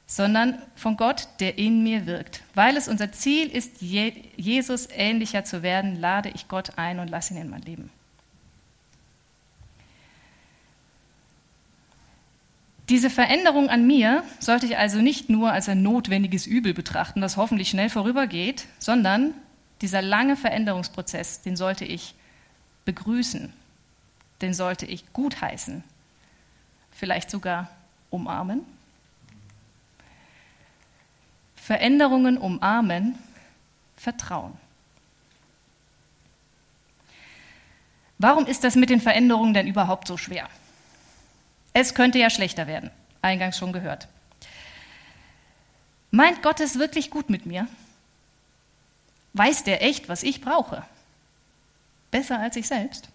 sondern 0.08 0.62
von 0.76 0.98
Gott, 0.98 1.28
der 1.40 1.58
in 1.58 1.84
mir 1.84 2.06
wirkt. 2.06 2.42
Weil 2.56 2.76
es 2.76 2.88
unser 2.88 3.12
Ziel 3.12 3.48
ist, 3.48 3.82
Jesus 3.82 4.88
ähnlicher 4.92 5.46
zu 5.46 5.62
werden, 5.62 5.96
lade 6.02 6.30
ich 6.30 6.48
Gott 6.48 6.78
ein 6.78 7.00
und 7.00 7.10
lasse 7.10 7.34
ihn 7.34 7.42
in 7.42 7.50
mein 7.50 7.62
Leben. 7.62 7.92
Diese 12.90 13.12
Veränderung 13.12 13.70
an 13.70 13.86
mir 13.86 14.24
sollte 14.40 14.66
ich 14.66 14.78
also 14.78 15.00
nicht 15.00 15.30
nur 15.30 15.52
als 15.52 15.70
ein 15.70 15.84
notwendiges 15.84 16.48
Übel 16.48 16.74
betrachten, 16.74 17.22
das 17.22 17.38
hoffentlich 17.38 17.70
schnell 17.70 17.90
vorübergeht, 17.90 18.66
sondern 18.80 19.36
dieser 19.82 20.02
lange 20.02 20.36
Veränderungsprozess, 20.36 21.42
den 21.42 21.56
sollte 21.56 21.86
ich 21.86 22.16
begrüßen, 22.86 23.54
den 24.42 24.54
sollte 24.56 24.88
ich 24.88 25.14
gutheißen, 25.14 25.84
vielleicht 26.92 27.30
sogar 27.30 27.70
umarmen. 28.10 28.66
Veränderungen 31.56 32.40
umarmen, 32.40 33.20
Vertrauen. 33.98 34.54
Warum 38.18 38.48
ist 38.48 38.64
das 38.64 38.76
mit 38.76 38.90
den 38.90 39.00
Veränderungen 39.00 39.54
denn 39.54 39.68
überhaupt 39.68 40.08
so 40.08 40.18
schwer? 40.18 40.50
Es 41.74 41.94
könnte 41.94 42.20
ja 42.20 42.30
schlechter 42.30 42.68
werden, 42.68 42.92
eingangs 43.22 43.58
schon 43.58 43.74
gehört. 43.74 44.08
Meint 46.12 46.42
Gott 46.42 46.60
es 46.60 46.80
wirklich 46.80 47.12
gut 47.12 47.30
mit 47.30 47.46
mir? 47.46 47.68
Weiß 49.34 49.64
der 49.64 49.84
echt, 49.84 50.10
was 50.10 50.24
ich 50.24 50.42
brauche? 50.42 50.84
Besser 52.12 52.40
als 52.40 52.56
ich 52.56 52.68
selbst? 52.68 53.10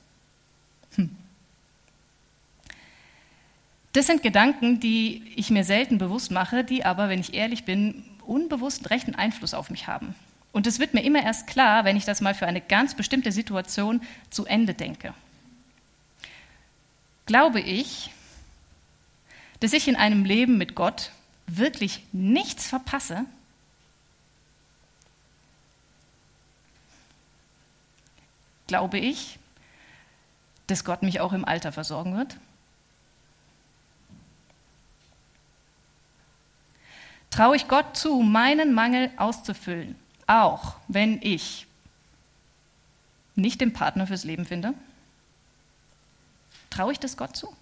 Hm. 0.95 1.17
Das 3.93 4.07
sind 4.07 4.23
Gedanken, 4.23 4.81
die 4.81 5.33
ich 5.37 5.51
mir 5.51 5.65
selten 5.65 5.99
bewusst 5.99 6.31
mache, 6.31 6.65
die 6.65 6.85
aber, 6.85 7.09
wenn 7.09 7.21
ich 7.21 7.35
ehrlich 7.35 7.65
bin, 7.65 8.05
unbewussten 8.27 8.87
rechten 8.87 9.15
Einfluss 9.15 9.55
auf 9.55 9.71
mich 9.71 9.87
haben. 9.87 10.15
Und 10.53 10.67
es 10.67 10.79
wird 10.79 10.95
mir 10.95 11.03
immer 11.03 11.23
erst 11.23 11.47
klar, 11.47 11.85
wenn 11.85 11.97
ich 11.97 12.05
das 12.05 12.21
mal 12.21 12.35
für 12.35 12.47
eine 12.47 12.61
ganz 12.61 12.95
bestimmte 12.95 13.33
Situation 13.33 14.03
zu 14.31 14.47
Ende 14.47 14.75
denke. 14.75 15.15
Glaube 17.27 17.61
ich, 17.61 18.11
dass 19.61 19.73
ich 19.73 19.89
in 19.89 19.97
einem 19.97 20.25
Leben 20.25 20.59
mit 20.59 20.75
Gott 20.75 21.11
wirklich 21.47 22.05
nichts 22.13 22.67
verpasse? 22.67 23.25
Glaube 28.67 28.99
ich, 28.99 29.39
dass 30.67 30.85
Gott 30.85 31.03
mich 31.03 31.21
auch 31.21 31.33
im 31.33 31.45
Alter 31.45 31.73
versorgen 31.73 32.17
wird? 32.17 32.39
Traue 37.31 37.57
ich 37.57 37.67
Gott 37.69 37.97
zu, 37.97 38.21
meinen 38.21 38.75
Mangel 38.75 39.11
auszufüllen, 39.17 39.97
auch 40.27 40.77
wenn 40.87 41.21
ich 41.21 41.67
nicht 43.35 43.61
den 43.61 43.73
Partner 43.73 44.07
fürs 44.07 44.25
Leben 44.25 44.47
finde? 44.47 44.73
Traue 46.71 46.93
ich 46.93 47.01
das 47.01 47.17
Gott 47.17 47.37
zu? 47.37 47.55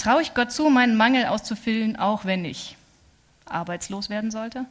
Traue 0.00 0.22
ich 0.22 0.32
Gott 0.32 0.50
zu, 0.50 0.70
meinen 0.70 0.96
Mangel 0.96 1.26
auszufüllen, 1.26 1.96
auch 1.96 2.24
wenn 2.24 2.46
ich 2.46 2.78
arbeitslos 3.44 4.08
werden 4.08 4.30
sollte? 4.30 4.64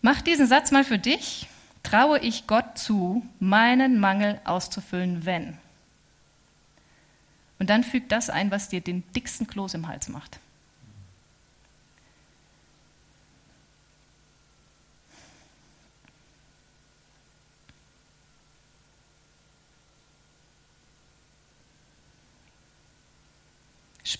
Mach 0.00 0.22
diesen 0.22 0.46
Satz 0.46 0.70
mal 0.70 0.84
für 0.84 0.98
dich. 0.98 1.48
Traue 1.82 2.18
ich 2.20 2.46
Gott 2.46 2.78
zu, 2.78 3.26
meinen 3.40 4.00
Mangel 4.00 4.40
auszufüllen, 4.44 5.26
wenn? 5.26 5.58
Und 7.58 7.68
dann 7.68 7.84
füg 7.84 8.08
das 8.08 8.30
ein, 8.30 8.50
was 8.50 8.70
dir 8.70 8.80
den 8.80 9.04
dicksten 9.12 9.46
Kloß 9.46 9.74
im 9.74 9.88
Hals 9.88 10.08
macht. 10.08 10.40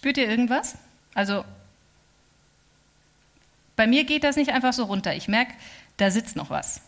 Spürt 0.02 0.16
ihr 0.16 0.28
irgendwas? 0.28 0.74
Also 1.14 1.44
bei 3.76 3.86
mir 3.86 4.02
geht 4.02 4.24
das 4.24 4.34
nicht 4.34 4.50
einfach 4.50 4.72
so 4.72 4.82
runter. 4.82 5.14
Ich 5.14 5.28
merke, 5.28 5.54
da 5.96 6.10
sitzt 6.10 6.34
noch 6.34 6.50
was. 6.50 6.80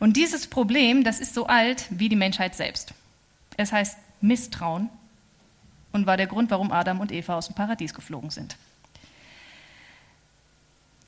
Und 0.00 0.18
dieses 0.18 0.46
Problem, 0.46 1.02
das 1.02 1.18
ist 1.18 1.32
so 1.32 1.46
alt 1.46 1.86
wie 1.88 2.10
die 2.10 2.14
Menschheit 2.14 2.54
selbst. 2.54 2.92
Es 3.56 3.72
heißt 3.72 3.96
Misstrauen 4.20 4.90
und 5.92 6.06
war 6.06 6.18
der 6.18 6.26
Grund, 6.26 6.50
warum 6.50 6.70
Adam 6.70 7.00
und 7.00 7.10
Eva 7.10 7.38
aus 7.38 7.46
dem 7.46 7.54
Paradies 7.54 7.94
geflogen 7.94 8.28
sind. 8.28 8.58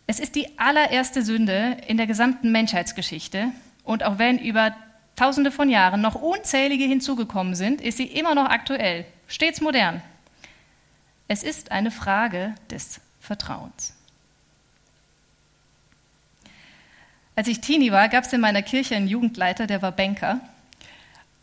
Es 0.06 0.18
ist 0.18 0.36
die 0.36 0.58
allererste 0.58 1.22
Sünde 1.22 1.76
in 1.86 1.98
der 1.98 2.06
gesamten 2.06 2.52
Menschheitsgeschichte 2.52 3.48
und 3.84 4.02
auch 4.02 4.18
wenn 4.18 4.38
über 4.38 4.74
tausende 5.14 5.50
von 5.50 5.68
Jahren 5.68 6.00
noch 6.00 6.14
unzählige 6.14 6.84
hinzugekommen 6.84 7.54
sind, 7.54 7.82
ist 7.82 7.98
sie 7.98 8.06
immer 8.06 8.34
noch 8.34 8.48
aktuell, 8.48 9.04
stets 9.26 9.60
modern. 9.60 10.02
Es 11.30 11.44
ist 11.44 11.70
eine 11.70 11.92
Frage 11.92 12.56
des 12.70 13.00
Vertrauens. 13.20 13.94
Als 17.36 17.46
ich 17.46 17.60
Teenie 17.60 17.92
war, 17.92 18.08
gab 18.08 18.24
es 18.24 18.32
in 18.32 18.40
meiner 18.40 18.62
Kirche 18.62 18.96
einen 18.96 19.06
Jugendleiter, 19.06 19.68
der 19.68 19.80
war 19.80 19.92
Banker 19.92 20.40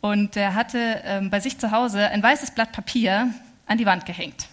und 0.01 0.35
er 0.35 0.55
hatte 0.55 1.01
ähm, 1.05 1.29
bei 1.29 1.39
sich 1.39 1.57
zu 1.57 1.71
Hause 1.71 2.09
ein 2.09 2.21
weißes 2.21 2.51
Blatt 2.51 2.73
Papier 2.73 3.33
an 3.65 3.77
die 3.77 3.85
Wand 3.85 4.05
gehängt. 4.05 4.49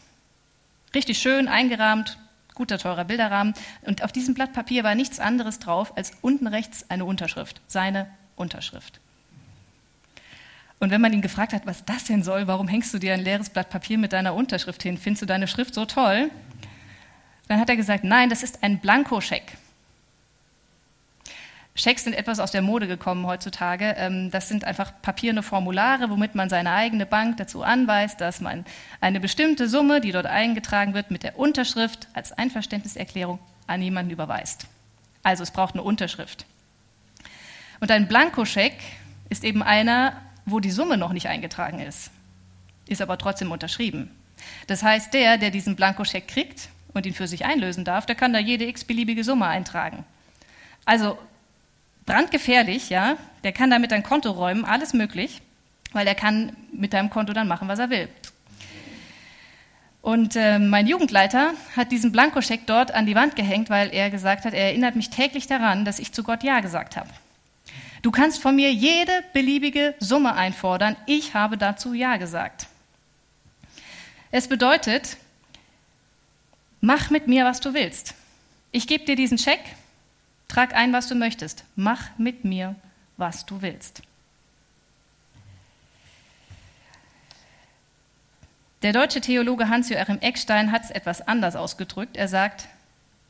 Richtig 0.95 1.19
schön 1.19 1.49
eingerahmt, 1.49 2.17
guter, 2.55 2.79
teurer 2.79 3.05
Bilderrahmen. 3.05 3.55
Und 3.83 4.05
auf 4.05 4.13
diesem 4.13 4.35
Blatt 4.35 4.53
Papier 4.53 4.85
war 4.85 4.95
nichts 4.95 5.19
anderes 5.19 5.59
drauf 5.59 5.97
als 5.97 6.13
unten 6.23 6.47
rechts 6.47 6.89
eine 6.91 7.07
Unterschrift, 7.07 7.61
seine 7.67 8.09
Unterschrift. 8.37 9.01
Und 10.85 10.91
wenn 10.91 11.01
man 11.01 11.15
ihn 11.15 11.23
gefragt 11.23 11.55
hat, 11.55 11.65
was 11.65 11.87
das 11.87 12.05
denn 12.05 12.23
soll, 12.23 12.47
warum 12.47 12.69
hängst 12.69 12.93
du 12.93 12.99
dir 12.99 13.15
ein 13.15 13.21
leeres 13.21 13.49
Blatt 13.49 13.71
Papier 13.71 13.97
mit 13.97 14.13
deiner 14.13 14.35
Unterschrift 14.35 14.83
hin? 14.83 14.99
Findest 14.99 15.23
du 15.23 15.27
deine 15.27 15.49
Schrift 15.49 15.73
so 15.73 15.87
toll? 15.87 16.31
Dann 17.49 17.59
hat 17.59 17.71
er 17.71 17.77
gesagt, 17.77 18.05
nein, 18.05 18.29
das 18.29 18.43
ist 18.43 18.63
ein 18.63 18.81
Blankoscheck. 18.81 19.57
Schecks 21.75 22.05
sind 22.05 22.13
etwas 22.13 22.39
aus 22.39 22.51
der 22.51 22.61
Mode 22.61 22.87
gekommen 22.87 23.27
heutzutage. 23.27 23.95
Ähm, 23.97 24.31
das 24.31 24.51
sind 24.51 24.67
einfach 24.67 24.93
papierne 25.01 25.43
Formulare, 25.43 26.11
womit 26.11 26.35
man 26.35 26.51
seine 26.51 26.73
eigene 26.73 27.07
Bank 27.07 27.39
dazu 27.39 27.63
anweist, 27.63 28.21
dass 28.21 28.43
man 28.43 28.67
eine 29.01 29.21
bestimmte 29.21 29.71
Summe, 29.71 30.03
die 30.03 30.13
dort 30.13 30.27
eingetragen 30.27 30.93
wird, 30.93 31.11
mit 31.11 31.23
der 31.23 31.39
Unterschrift 31.39 32.09
als 32.13 32.33
Einverständniserklärung 32.33 33.39
an 33.67 33.81
jemanden 33.81 34.11
überweist. 34.11 34.67
Also 35.23 35.45
es 35.45 35.51
braucht 35.51 35.77
eine 35.77 35.83
Unterschrift. 35.83 36.45
Und 37.81 37.91
ein 37.91 38.07
Blankoscheck 38.07 38.77
ist 39.31 39.45
eben 39.45 39.63
einer, 39.63 40.21
wo 40.47 40.61
die 40.61 40.71
Summe 40.71 40.97
noch 40.97 41.13
nicht 41.13 41.29
eingetragen 41.29 41.81
ist, 41.81 42.11
ist 42.87 43.03
aber 43.03 43.19
trotzdem 43.19 43.51
unterschrieben. 43.51 44.11
Das 44.67 44.83
heißt, 44.83 45.15
der, 45.15 45.39
der 45.39 45.51
diesen 45.51 45.77
Blankoscheck 45.77 46.29
kriegt 46.29 46.69
und 46.93 47.07
ihn 47.07 47.15
für 47.15 47.27
sich 47.27 47.45
einlösen 47.45 47.85
darf, 47.85 48.07
der 48.07 48.15
kann 48.15 48.33
da 48.33 48.39
jede 48.39 48.67
x-beliebige 48.67 49.25
Summe 49.25 49.47
eintragen. 49.47 50.05
Also 50.85 51.19
brandgefährlich, 52.07 52.91
ja, 52.91 53.17
der 53.43 53.53
kann 53.53 53.71
damit 53.71 53.91
dein 53.91 54.03
Konto 54.03 54.31
räumen, 54.31 54.65
alles 54.65 54.93
möglich, 54.93 55.41
weil 55.93 56.07
er 56.07 56.15
kann 56.15 56.55
mit 56.73 56.93
deinem 56.93 57.11
Konto 57.11 57.33
dann 57.33 57.49
machen, 57.49 57.69
was 57.69 57.79
er 57.79 57.91
will. 57.91 58.09
Und 60.03 60.37
äh, 60.37 60.59
mein 60.59 60.87
Jugendleiter 60.87 61.55
hat 61.75 61.91
diesen 61.91 62.13
Blankoscheck 62.13 62.67
dort 62.67 62.93
an 62.93 63.07
die 63.07 63.15
Wand 63.15 63.37
gehängt, 63.37 63.71
weil 63.71 63.89
er 63.89 64.11
gesagt 64.11 64.45
hat, 64.45 64.53
er 64.53 64.67
erinnert 64.67 64.97
mich 64.97 65.09
täglich 65.09 65.47
daran, 65.47 65.87
dass 65.87 65.99
ich 65.99 66.13
zu 66.13 66.23
Gott 66.23 66.43
Ja 66.43 66.61
gesagt 66.61 66.99
habe. 66.99 67.09
Du 68.05 68.11
kannst 68.11 68.43
von 68.43 68.55
mir 68.55 68.71
jede 68.71 69.25
beliebige 69.33 69.95
Summe 69.99 70.35
einfordern. 70.35 70.95
Ich 71.07 71.33
habe 71.33 71.57
dazu 71.57 71.95
Ja 71.95 72.19
gesagt. 72.19 72.67
Es 74.31 74.47
bedeutet, 74.47 75.17
mach 76.83 77.09
mit 77.09 77.29
mir, 77.29 77.47
was 77.47 77.61
du 77.61 77.73
willst. 77.73 78.13
Ich 78.73 78.87
gebe 78.87 79.07
dir 79.07 79.17
diesen 79.17 79.39
Scheck, 79.39 79.61
trag 80.49 80.75
ein, 80.75 80.93
was 80.93 81.09
du 81.09 81.15
möchtest. 81.15 81.65
Mach 81.77 82.11
mit 82.19 82.45
mir, 82.45 82.75
was 83.17 83.47
du 83.47 83.63
willst. 83.63 84.03
Der 88.83 88.93
deutsche 88.93 89.23
Theologe 89.23 89.71
Hans-Joachim 89.71 90.19
Eckstein 90.21 90.73
hat 90.73 90.85
es 90.85 90.91
etwas 90.91 91.27
anders 91.27 91.57
ausgedrückt. 91.57 92.19
Er 92.19 92.29
sagt, 92.29 92.69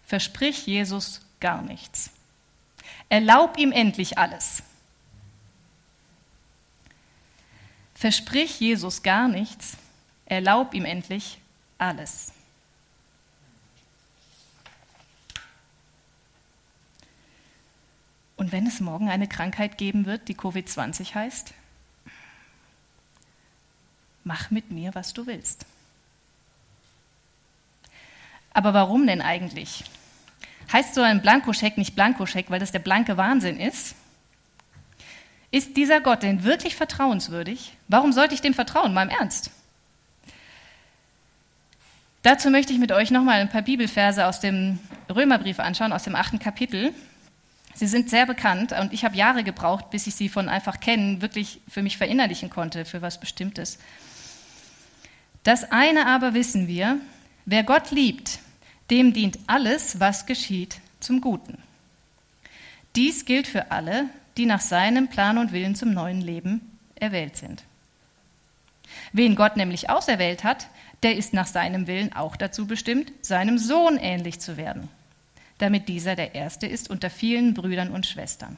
versprich 0.04 0.66
Jesus 0.66 1.20
gar 1.38 1.62
nichts. 1.62 2.10
Erlaub 3.08 3.58
ihm 3.58 3.72
endlich 3.72 4.18
alles. 4.18 4.62
Versprich 7.94 8.60
Jesus 8.60 9.02
gar 9.02 9.28
nichts, 9.28 9.76
erlaub 10.26 10.74
ihm 10.74 10.84
endlich 10.84 11.38
alles. 11.78 12.32
Und 18.36 18.52
wenn 18.52 18.66
es 18.66 18.80
morgen 18.80 19.08
eine 19.08 19.28
Krankheit 19.28 19.78
geben 19.78 20.06
wird, 20.06 20.28
die 20.28 20.36
Covid-20 20.36 21.14
heißt, 21.14 21.54
mach 24.24 24.50
mit 24.50 24.70
mir, 24.70 24.94
was 24.94 25.14
du 25.14 25.26
willst. 25.26 25.66
Aber 28.52 28.74
warum 28.74 29.06
denn 29.06 29.22
eigentlich? 29.22 29.84
Heißt 30.72 30.94
so 30.94 31.02
ein 31.02 31.22
Blankoscheck 31.22 31.78
nicht 31.78 31.94
Blankoscheck, 31.94 32.50
weil 32.50 32.60
das 32.60 32.72
der 32.72 32.78
blanke 32.78 33.16
Wahnsinn 33.16 33.58
ist? 33.58 33.94
Ist 35.50 35.76
dieser 35.76 36.00
Gott 36.00 36.22
denn 36.22 36.42
wirklich 36.42 36.74
vertrauenswürdig? 36.74 37.76
Warum 37.86 38.12
sollte 38.12 38.34
ich 38.34 38.40
dem 38.40 38.54
vertrauen, 38.54 38.92
mal 38.92 39.04
im 39.04 39.10
Ernst? 39.10 39.50
Dazu 42.22 42.50
möchte 42.50 42.72
ich 42.72 42.78
mit 42.78 42.90
euch 42.90 43.10
nochmal 43.10 43.40
ein 43.40 43.50
paar 43.50 43.62
Bibelverse 43.62 44.26
aus 44.26 44.40
dem 44.40 44.78
Römerbrief 45.14 45.60
anschauen, 45.60 45.92
aus 45.92 46.04
dem 46.04 46.16
achten 46.16 46.38
Kapitel. 46.38 46.94
Sie 47.74 47.86
sind 47.86 48.08
sehr 48.08 48.24
bekannt 48.24 48.72
und 48.72 48.92
ich 48.92 49.04
habe 49.04 49.16
Jahre 49.16 49.44
gebraucht, 49.44 49.90
bis 49.90 50.06
ich 50.06 50.14
sie 50.14 50.28
von 50.28 50.48
einfach 50.48 50.80
kennen 50.80 51.20
wirklich 51.20 51.60
für 51.68 51.82
mich 51.82 51.98
verinnerlichen 51.98 52.50
konnte, 52.50 52.84
für 52.84 53.02
was 53.02 53.20
Bestimmtes. 53.20 53.78
Das 55.42 55.70
eine 55.70 56.06
aber 56.06 56.34
wissen 56.34 56.66
wir, 56.66 56.98
wer 57.44 57.62
Gott 57.62 57.90
liebt, 57.90 58.38
dem 58.90 59.12
dient 59.12 59.38
alles, 59.46 60.00
was 60.00 60.26
geschieht, 60.26 60.80
zum 61.00 61.20
Guten. 61.20 61.58
Dies 62.96 63.24
gilt 63.24 63.46
für 63.46 63.70
alle, 63.70 64.08
die 64.36 64.46
nach 64.46 64.60
seinem 64.60 65.08
Plan 65.08 65.38
und 65.38 65.52
Willen 65.52 65.74
zum 65.74 65.92
neuen 65.92 66.20
Leben 66.20 66.78
erwählt 66.94 67.36
sind. 67.36 67.64
Wen 69.12 69.34
Gott 69.36 69.56
nämlich 69.56 69.90
auserwählt 69.90 70.44
hat, 70.44 70.68
der 71.02 71.16
ist 71.16 71.32
nach 71.34 71.46
seinem 71.46 71.86
Willen 71.86 72.12
auch 72.12 72.36
dazu 72.36 72.66
bestimmt, 72.66 73.12
seinem 73.20 73.58
Sohn 73.58 73.96
ähnlich 73.96 74.40
zu 74.40 74.56
werden, 74.56 74.88
damit 75.58 75.88
dieser 75.88 76.16
der 76.16 76.34
Erste 76.34 76.66
ist 76.66 76.90
unter 76.90 77.10
vielen 77.10 77.54
Brüdern 77.54 77.90
und 77.90 78.06
Schwestern. 78.06 78.56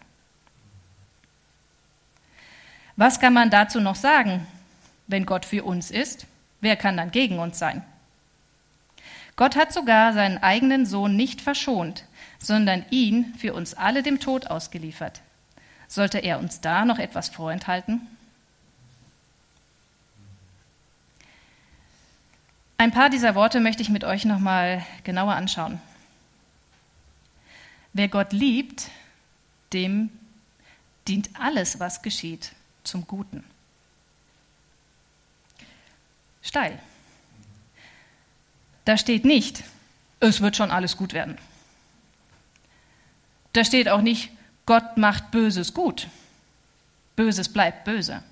Was 2.97 3.21
kann 3.21 3.33
man 3.33 3.51
dazu 3.51 3.81
noch 3.81 3.97
sagen? 3.97 4.47
Wenn 5.07 5.27
Gott 5.27 5.45
für 5.45 5.65
uns 5.65 5.91
ist, 5.91 6.27
Wer 6.61 6.77
kann 6.77 6.97
dann 6.97 7.11
gegen 7.11 7.39
uns 7.39 7.59
sein? 7.59 7.85
Gott 9.37 9.55
hat 9.57 9.73
sogar 9.73 10.13
seinen 10.13 10.39
eigenen 10.39 10.87
Sohn 10.87 11.15
nicht 11.15 11.41
verschont, 11.41 12.05
sondern 12.39 12.85
ihn 12.91 13.35
für 13.39 13.55
uns 13.55 13.75
alle 13.75 14.03
dem 14.03 14.19
Tod 14.19 14.49
ausgeliefert. 14.49 15.21
Sollte 15.89 16.19
er 16.19 16.39
uns 16.39 16.61
da 16.61 16.85
noch 16.85 16.99
etwas 16.99 17.29
vorenthalten? 17.29 18.01
Ein 22.79 22.91
paar 22.91 23.09
dieser 23.09 23.35
Worte 23.35 23.61
möchte 23.61 23.83
ich 23.83 23.89
mit 23.89 24.05
euch 24.05 24.25
noch 24.25 24.39
mal 24.39 24.85
genauer 25.05 25.35
anschauen. 25.35 25.81
Wer 27.93 28.09
Gott 28.09 28.33
liebt, 28.33 28.91
dem 29.73 30.11
dient 31.09 31.31
alles, 31.39 31.79
was 31.81 32.03
geschieht, 32.03 32.53
zum 32.85 33.07
Guten 33.07 33.45
steil. 36.57 36.79
Da 38.87 38.97
steht 38.97 39.25
nicht, 39.25 39.65
es 40.21 40.41
wird 40.41 40.57
schon 40.57 40.71
alles 40.71 40.97
gut 40.97 41.13
werden. 41.13 41.37
Da 43.53 43.65
steht 43.65 43.89
auch 43.89 44.01
nicht, 44.01 44.31
Gott 44.65 44.97
macht 44.97 45.33
Böses 45.33 45.75
gut. 45.75 46.07
Böses 47.17 47.53
bleibt 47.53 47.85
böse. 47.85 48.23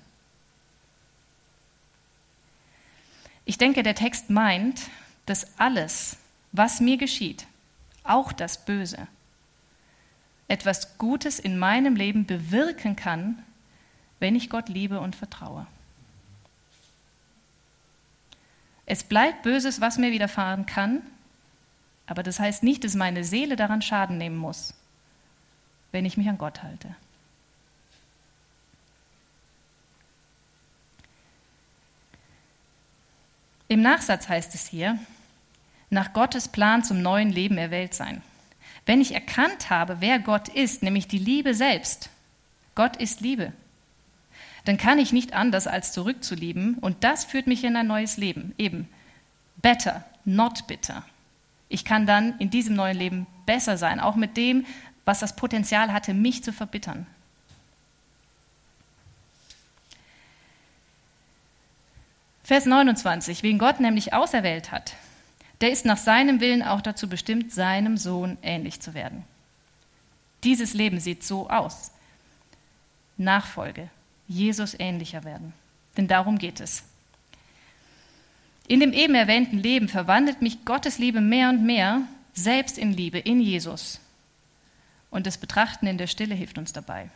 Ich 3.43 3.57
denke, 3.57 3.83
der 3.83 3.95
Text 3.95 4.29
meint, 4.29 4.83
dass 5.25 5.59
alles, 5.59 6.17
was 6.53 6.79
mir 6.79 6.97
geschieht, 6.97 7.45
auch 8.03 8.31
das 8.31 8.63
Böse, 8.63 9.07
etwas 10.47 10.97
Gutes 10.97 11.37
in 11.37 11.59
meinem 11.59 11.97
Leben 11.97 12.25
bewirken 12.25 12.95
kann, 12.95 13.43
wenn 14.19 14.35
ich 14.35 14.49
Gott 14.49 14.69
liebe 14.69 15.01
und 15.01 15.17
vertraue. 15.17 15.67
Es 18.85 19.03
bleibt 19.03 19.43
Böses, 19.43 19.81
was 19.81 19.97
mir 19.97 20.11
widerfahren 20.11 20.65
kann, 20.65 21.01
aber 22.07 22.21
das 22.23 22.39
heißt 22.39 22.63
nicht, 22.63 22.83
dass 22.83 22.95
meine 22.95 23.23
Seele 23.23 23.55
daran 23.55 23.81
Schaden 23.81 24.17
nehmen 24.17 24.37
muss, 24.37 24.73
wenn 25.91 26.05
ich 26.05 26.17
mich 26.17 26.29
an 26.29 26.37
Gott 26.37 26.61
halte. 26.61 26.95
Im 33.67 33.81
Nachsatz 33.81 34.29
heißt 34.29 34.53
es 34.53 34.67
hier, 34.67 34.99
nach 35.89 36.13
Gottes 36.13 36.47
Plan 36.47 36.83
zum 36.83 37.01
neuen 37.01 37.31
Leben 37.31 37.57
erwählt 37.57 37.95
sein. 37.95 38.21
Wenn 38.85 39.01
ich 39.01 39.13
erkannt 39.13 39.71
habe, 39.71 39.97
wer 40.01 40.19
Gott 40.19 40.49
ist, 40.49 40.83
nämlich 40.83 41.07
die 41.07 41.17
Liebe 41.17 41.55
selbst, 41.55 42.09
Gott 42.75 42.97
ist 42.97 43.21
Liebe, 43.21 43.53
dann 44.65 44.77
kann 44.77 44.99
ich 44.99 45.13
nicht 45.13 45.33
anders 45.33 45.67
als 45.67 45.91
zurückzulieben 45.91 46.75
und 46.79 47.03
das 47.03 47.23
führt 47.23 47.47
mich 47.47 47.63
in 47.63 47.75
ein 47.75 47.87
neues 47.87 48.17
Leben. 48.17 48.53
Eben 48.57 48.89
better, 49.57 50.03
not 50.25 50.67
bitter. 50.67 51.03
Ich 51.69 51.85
kann 51.85 52.05
dann 52.05 52.37
in 52.39 52.49
diesem 52.49 52.75
neuen 52.75 52.97
Leben 52.97 53.27
besser 53.45 53.77
sein, 53.77 53.99
auch 53.99 54.15
mit 54.15 54.37
dem, 54.37 54.65
was 55.05 55.19
das 55.19 55.35
Potenzial 55.35 55.93
hatte, 55.93 56.13
mich 56.13 56.43
zu 56.43 56.51
verbittern. 56.51 57.05
Vers 62.43 62.65
29, 62.65 63.41
wen 63.41 63.57
Gott 63.57 63.79
nämlich 63.79 64.13
auserwählt 64.13 64.71
hat, 64.71 64.93
der 65.61 65.71
ist 65.71 65.85
nach 65.85 65.97
seinem 65.97 66.41
Willen 66.41 66.61
auch 66.61 66.81
dazu 66.81 67.09
bestimmt, 67.09 67.51
seinem 67.51 67.97
Sohn 67.97 68.37
ähnlich 68.43 68.81
zu 68.81 68.93
werden. 68.93 69.23
Dieses 70.43 70.73
Leben 70.73 70.99
sieht 70.99 71.23
so 71.23 71.49
aus. 71.49 71.91
Nachfolge, 73.17 73.89
Jesus 74.27 74.75
ähnlicher 74.77 75.23
werden. 75.23 75.53
Denn 75.97 76.07
darum 76.07 76.37
geht 76.37 76.59
es. 76.59 76.83
In 78.67 78.79
dem 78.79 78.93
eben 78.93 79.15
erwähnten 79.15 79.57
Leben 79.57 79.87
verwandelt 79.87 80.41
mich 80.41 80.65
Gottes 80.65 80.97
Liebe 80.97 81.21
mehr 81.21 81.49
und 81.49 81.63
mehr 81.63 82.01
selbst 82.33 82.77
in 82.77 82.91
Liebe, 82.91 83.19
in 83.19 83.39
Jesus. 83.39 83.99
Und 85.11 85.27
das 85.27 85.37
Betrachten 85.37 85.87
in 85.87 85.97
der 85.97 86.07
Stille 86.07 86.35
hilft 86.35 86.57
uns 86.57 86.73
dabei. 86.73 87.09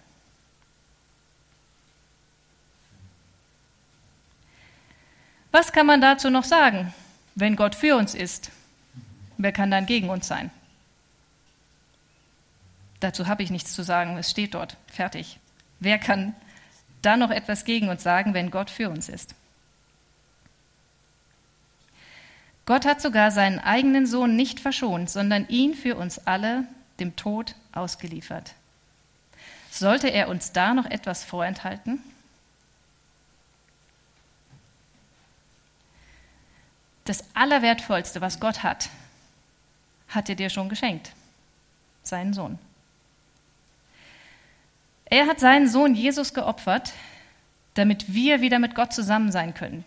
Was 5.52 5.74
kann 5.74 5.88
man 5.88 6.00
dazu 6.00 6.30
noch 6.30 6.44
sagen? 6.44 6.94
Wenn 7.34 7.56
Gott 7.56 7.74
für 7.74 7.96
uns 7.98 8.14
ist, 8.14 8.52
wer 9.38 9.52
kann 9.52 9.72
dann 9.72 9.88
gegen 9.88 10.10
uns 10.10 10.28
sein? 10.28 10.52
Dazu 13.00 13.28
habe 13.28 13.44
ich 13.44 13.50
nichts 13.50 13.74
zu 13.74 13.82
sagen, 13.84 14.18
es 14.18 14.30
steht 14.30 14.54
dort, 14.54 14.78
fertig. 14.88 15.40
Wer 15.80 15.98
kann 15.98 16.36
dann 17.02 17.20
noch 17.20 17.32
etwas 17.32 17.66
gegen 17.66 17.90
uns 17.90 18.04
sagen, 18.04 18.34
wenn 18.34 18.52
Gott 18.52 18.70
für 18.70 18.90
uns 18.90 19.10
ist. 19.10 19.36
Gott 22.66 22.86
hat 22.86 23.02
sogar 23.02 23.32
seinen 23.32 23.60
eigenen 23.60 24.06
Sohn 24.06 24.36
nicht 24.36 24.60
verschont, 24.60 25.10
sondern 25.10 25.48
ihn 25.48 25.74
für 25.74 25.96
uns 25.96 26.20
alle 26.20 26.66
dem 27.00 27.16
Tod 27.16 27.56
ausgeliefert. 27.72 28.54
Sollte 29.72 30.10
er 30.10 30.28
uns 30.28 30.52
da 30.52 30.74
noch 30.74 30.86
etwas 30.86 31.24
vorenthalten? 31.24 32.04
Das 37.06 37.24
Allerwertvollste, 37.34 38.22
was 38.22 38.40
Gott 38.40 38.62
hat, 38.62 38.90
hat 40.10 40.30
er 40.30 40.36
dir 40.36 40.52
schon 40.52 40.70
geschenkt, 40.70 41.12
seinen 42.04 42.34
Sohn. 42.34 42.60
Er 45.10 45.28
hat 45.28 45.40
seinen 45.40 45.68
Sohn 45.68 45.96
Jesus 45.96 46.34
geopfert, 46.34 46.94
damit 47.74 48.14
wir 48.14 48.42
wieder 48.42 48.60
mit 48.60 48.76
Gott 48.76 48.94
zusammen 48.94 49.32
sein 49.32 49.54
können. 49.54 49.86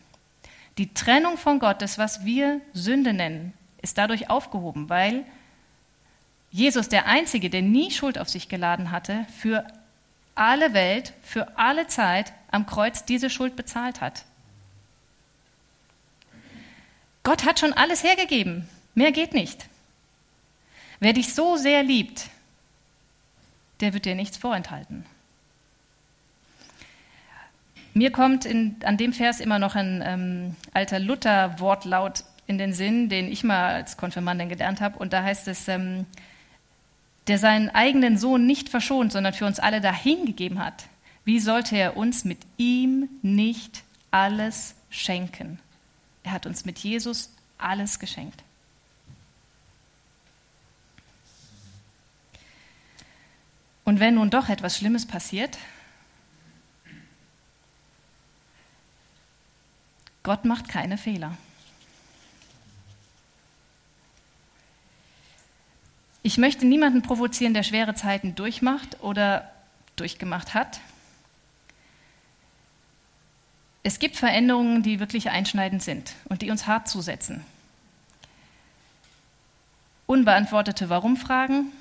Die 0.78 0.94
Trennung 0.94 1.36
von 1.36 1.58
Gott, 1.58 1.82
das, 1.82 1.98
was 1.98 2.24
wir 2.24 2.60
Sünde 2.72 3.12
nennen, 3.12 3.52
ist 3.82 3.98
dadurch 3.98 4.30
aufgehoben, 4.30 4.88
weil 4.88 5.24
Jesus, 6.50 6.88
der 6.88 7.06
Einzige, 7.06 7.50
der 7.50 7.62
nie 7.62 7.90
Schuld 7.90 8.18
auf 8.18 8.28
sich 8.28 8.48
geladen 8.48 8.90
hatte, 8.90 9.26
für 9.38 9.66
alle 10.34 10.74
Welt, 10.74 11.12
für 11.22 11.58
alle 11.58 11.86
Zeit 11.86 12.32
am 12.50 12.66
Kreuz 12.66 13.04
diese 13.04 13.30
Schuld 13.30 13.56
bezahlt 13.56 14.00
hat. 14.00 14.24
Gott 17.22 17.44
hat 17.44 17.60
schon 17.60 17.72
alles 17.72 18.02
hergegeben. 18.02 18.68
Mehr 18.94 19.12
geht 19.12 19.32
nicht. 19.32 19.66
Wer 21.00 21.12
dich 21.12 21.34
so 21.34 21.56
sehr 21.56 21.82
liebt, 21.82 22.28
der 23.80 23.92
wird 23.92 24.04
dir 24.04 24.14
nichts 24.14 24.36
vorenthalten. 24.36 25.04
Mir 27.94 28.10
kommt 28.10 28.44
in, 28.44 28.76
an 28.84 28.96
dem 28.96 29.12
Vers 29.12 29.40
immer 29.40 29.58
noch 29.58 29.74
ein 29.74 30.02
ähm, 30.04 30.56
alter 30.72 30.98
Luther-Wortlaut 30.98 32.24
in 32.46 32.58
den 32.58 32.72
Sinn, 32.72 33.08
den 33.08 33.30
ich 33.30 33.44
mal 33.44 33.74
als 33.74 33.96
Konfirmandin 33.96 34.48
gelernt 34.48 34.80
habe. 34.80 34.98
Und 34.98 35.12
da 35.12 35.22
heißt 35.22 35.48
es, 35.48 35.68
ähm, 35.68 36.06
der 37.26 37.38
seinen 37.38 37.68
eigenen 37.70 38.16
Sohn 38.16 38.46
nicht 38.46 38.68
verschont, 38.68 39.12
sondern 39.12 39.32
für 39.32 39.46
uns 39.46 39.58
alle 39.60 39.80
dahingegeben 39.80 40.58
hat. 40.58 40.84
Wie 41.24 41.38
sollte 41.38 41.76
er 41.76 41.96
uns 41.96 42.24
mit 42.24 42.38
ihm 42.56 43.08
nicht 43.22 43.84
alles 44.10 44.74
schenken? 44.90 45.60
Er 46.24 46.32
hat 46.32 46.46
uns 46.46 46.64
mit 46.64 46.78
Jesus 46.78 47.32
alles 47.58 47.98
geschenkt. 47.98 48.42
Und 53.84 54.00
wenn 54.00 54.14
nun 54.14 54.30
doch 54.30 54.48
etwas 54.48 54.78
Schlimmes 54.78 55.06
passiert, 55.06 55.58
Gott 60.22 60.44
macht 60.44 60.68
keine 60.68 60.98
Fehler. 60.98 61.36
Ich 66.22 66.38
möchte 66.38 66.66
niemanden 66.66 67.02
provozieren, 67.02 67.54
der 67.54 67.64
schwere 67.64 67.94
Zeiten 67.94 68.36
durchmacht 68.36 69.02
oder 69.02 69.50
durchgemacht 69.96 70.54
hat. 70.54 70.80
Es 73.82 73.98
gibt 73.98 74.16
Veränderungen, 74.16 74.84
die 74.84 75.00
wirklich 75.00 75.30
einschneidend 75.30 75.82
sind 75.82 76.14
und 76.26 76.42
die 76.42 76.50
uns 76.50 76.68
hart 76.68 76.86
zusetzen. 76.88 77.44
Unbeantwortete 80.06 80.88
Warum-Fragen, 80.88 81.72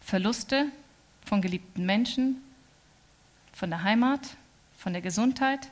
Verluste 0.00 0.66
von 1.24 1.42
geliebten 1.42 1.84
Menschen, 1.84 2.40
von 3.52 3.70
der 3.70 3.82
Heimat, 3.82 4.20
von 4.78 4.92
der 4.92 5.02
Gesundheit. 5.02 5.70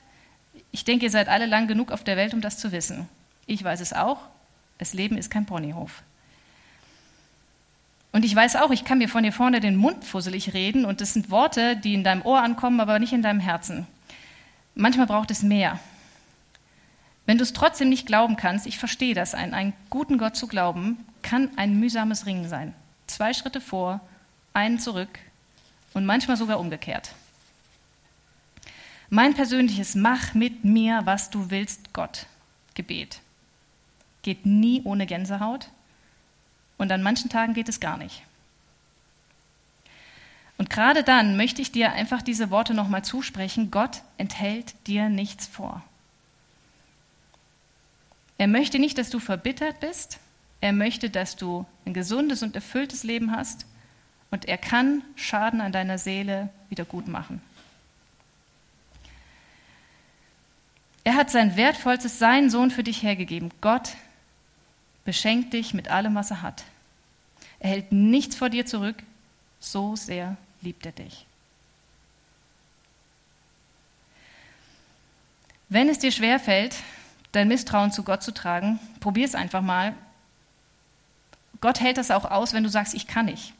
Ich 0.70 0.84
denke, 0.84 1.06
ihr 1.06 1.10
seid 1.10 1.28
alle 1.28 1.46
lang 1.46 1.66
genug 1.66 1.92
auf 1.92 2.04
der 2.04 2.16
Welt, 2.16 2.34
um 2.34 2.40
das 2.40 2.58
zu 2.58 2.72
wissen. 2.72 3.08
Ich 3.46 3.62
weiß 3.62 3.80
es 3.80 3.92
auch. 3.92 4.18
Das 4.78 4.94
Leben 4.94 5.16
ist 5.18 5.30
kein 5.30 5.46
Ponyhof. 5.46 6.02
Und 8.12 8.24
ich 8.24 8.34
weiß 8.34 8.56
auch, 8.56 8.70
ich 8.70 8.84
kann 8.84 8.98
mir 8.98 9.08
von 9.08 9.22
hier 9.22 9.32
vorne 9.32 9.60
den 9.60 9.76
Mund 9.76 10.04
fusselig 10.04 10.54
reden 10.54 10.84
und 10.84 11.00
das 11.00 11.12
sind 11.12 11.30
Worte, 11.30 11.76
die 11.76 11.94
in 11.94 12.04
deinem 12.04 12.22
Ohr 12.22 12.42
ankommen, 12.42 12.80
aber 12.80 12.98
nicht 12.98 13.12
in 13.12 13.22
deinem 13.22 13.40
Herzen. 13.40 13.86
Manchmal 14.74 15.06
braucht 15.06 15.30
es 15.30 15.42
mehr. 15.42 15.78
Wenn 17.26 17.36
du 17.36 17.44
es 17.44 17.52
trotzdem 17.52 17.90
nicht 17.90 18.06
glauben 18.06 18.36
kannst, 18.36 18.66
ich 18.66 18.78
verstehe 18.78 19.14
das, 19.14 19.34
an 19.34 19.52
einen 19.52 19.74
guten 19.90 20.16
Gott 20.16 20.36
zu 20.36 20.46
glauben, 20.46 21.04
kann 21.22 21.50
ein 21.56 21.78
mühsames 21.78 22.24
Ringen 22.24 22.48
sein. 22.48 22.74
Zwei 23.06 23.34
Schritte 23.34 23.60
vor, 23.60 24.00
einen 24.54 24.78
zurück 24.78 25.18
und 25.92 26.06
manchmal 26.06 26.38
sogar 26.38 26.58
umgekehrt. 26.58 27.10
Mein 29.10 29.34
persönliches 29.34 29.94
Mach 29.94 30.34
mit 30.34 30.64
mir, 30.64 31.00
was 31.04 31.30
du 31.30 31.50
willst, 31.50 31.94
Gott, 31.94 32.26
Gebet, 32.74 33.20
geht 34.22 34.44
nie 34.44 34.82
ohne 34.84 35.06
Gänsehaut 35.06 35.68
und 36.76 36.92
an 36.92 37.02
manchen 37.02 37.30
Tagen 37.30 37.54
geht 37.54 37.68
es 37.68 37.80
gar 37.80 37.96
nicht. 37.96 38.22
Und 40.58 40.70
gerade 40.70 41.04
dann 41.04 41.36
möchte 41.36 41.62
ich 41.62 41.72
dir 41.72 41.92
einfach 41.92 42.20
diese 42.20 42.50
Worte 42.50 42.74
nochmal 42.74 43.04
zusprechen. 43.04 43.70
Gott 43.70 44.02
enthält 44.18 44.74
dir 44.88 45.08
nichts 45.08 45.46
vor. 45.46 45.82
Er 48.38 48.48
möchte 48.48 48.78
nicht, 48.78 48.98
dass 48.98 49.08
du 49.08 49.20
verbittert 49.20 49.80
bist. 49.80 50.18
Er 50.60 50.72
möchte, 50.72 51.10
dass 51.10 51.36
du 51.36 51.64
ein 51.86 51.94
gesundes 51.94 52.42
und 52.42 52.56
erfülltes 52.56 53.04
Leben 53.04 53.30
hast. 53.30 53.66
Und 54.32 54.46
er 54.46 54.58
kann 54.58 55.02
Schaden 55.14 55.60
an 55.60 55.72
deiner 55.72 55.96
Seele 55.96 56.50
wieder 56.68 56.84
gut 56.84 57.06
machen. 57.06 57.40
Er 61.08 61.14
hat 61.14 61.30
sein 61.30 61.56
wertvollstes, 61.56 62.18
seinen 62.18 62.50
Sohn 62.50 62.70
für 62.70 62.82
dich 62.82 63.02
hergegeben. 63.02 63.50
Gott 63.62 63.92
beschenkt 65.06 65.54
dich 65.54 65.72
mit 65.72 65.88
allem, 65.88 66.14
was 66.14 66.30
er 66.30 66.42
hat. 66.42 66.64
Er 67.60 67.70
hält 67.70 67.92
nichts 67.92 68.36
vor 68.36 68.50
dir 68.50 68.66
zurück, 68.66 68.96
so 69.58 69.96
sehr 69.96 70.36
liebt 70.60 70.84
er 70.84 70.92
dich. 70.92 71.24
Wenn 75.70 75.88
es 75.88 75.98
dir 75.98 76.12
schwerfällt, 76.12 76.76
dein 77.32 77.48
Misstrauen 77.48 77.90
zu 77.90 78.02
Gott 78.02 78.22
zu 78.22 78.34
tragen, 78.34 78.78
probier 79.00 79.24
es 79.24 79.34
einfach 79.34 79.62
mal. 79.62 79.94
Gott 81.62 81.80
hält 81.80 81.96
das 81.96 82.10
auch 82.10 82.26
aus, 82.26 82.52
wenn 82.52 82.64
du 82.64 82.68
sagst, 82.68 82.92
ich 82.92 83.06
kann 83.06 83.24
nicht. 83.24 83.54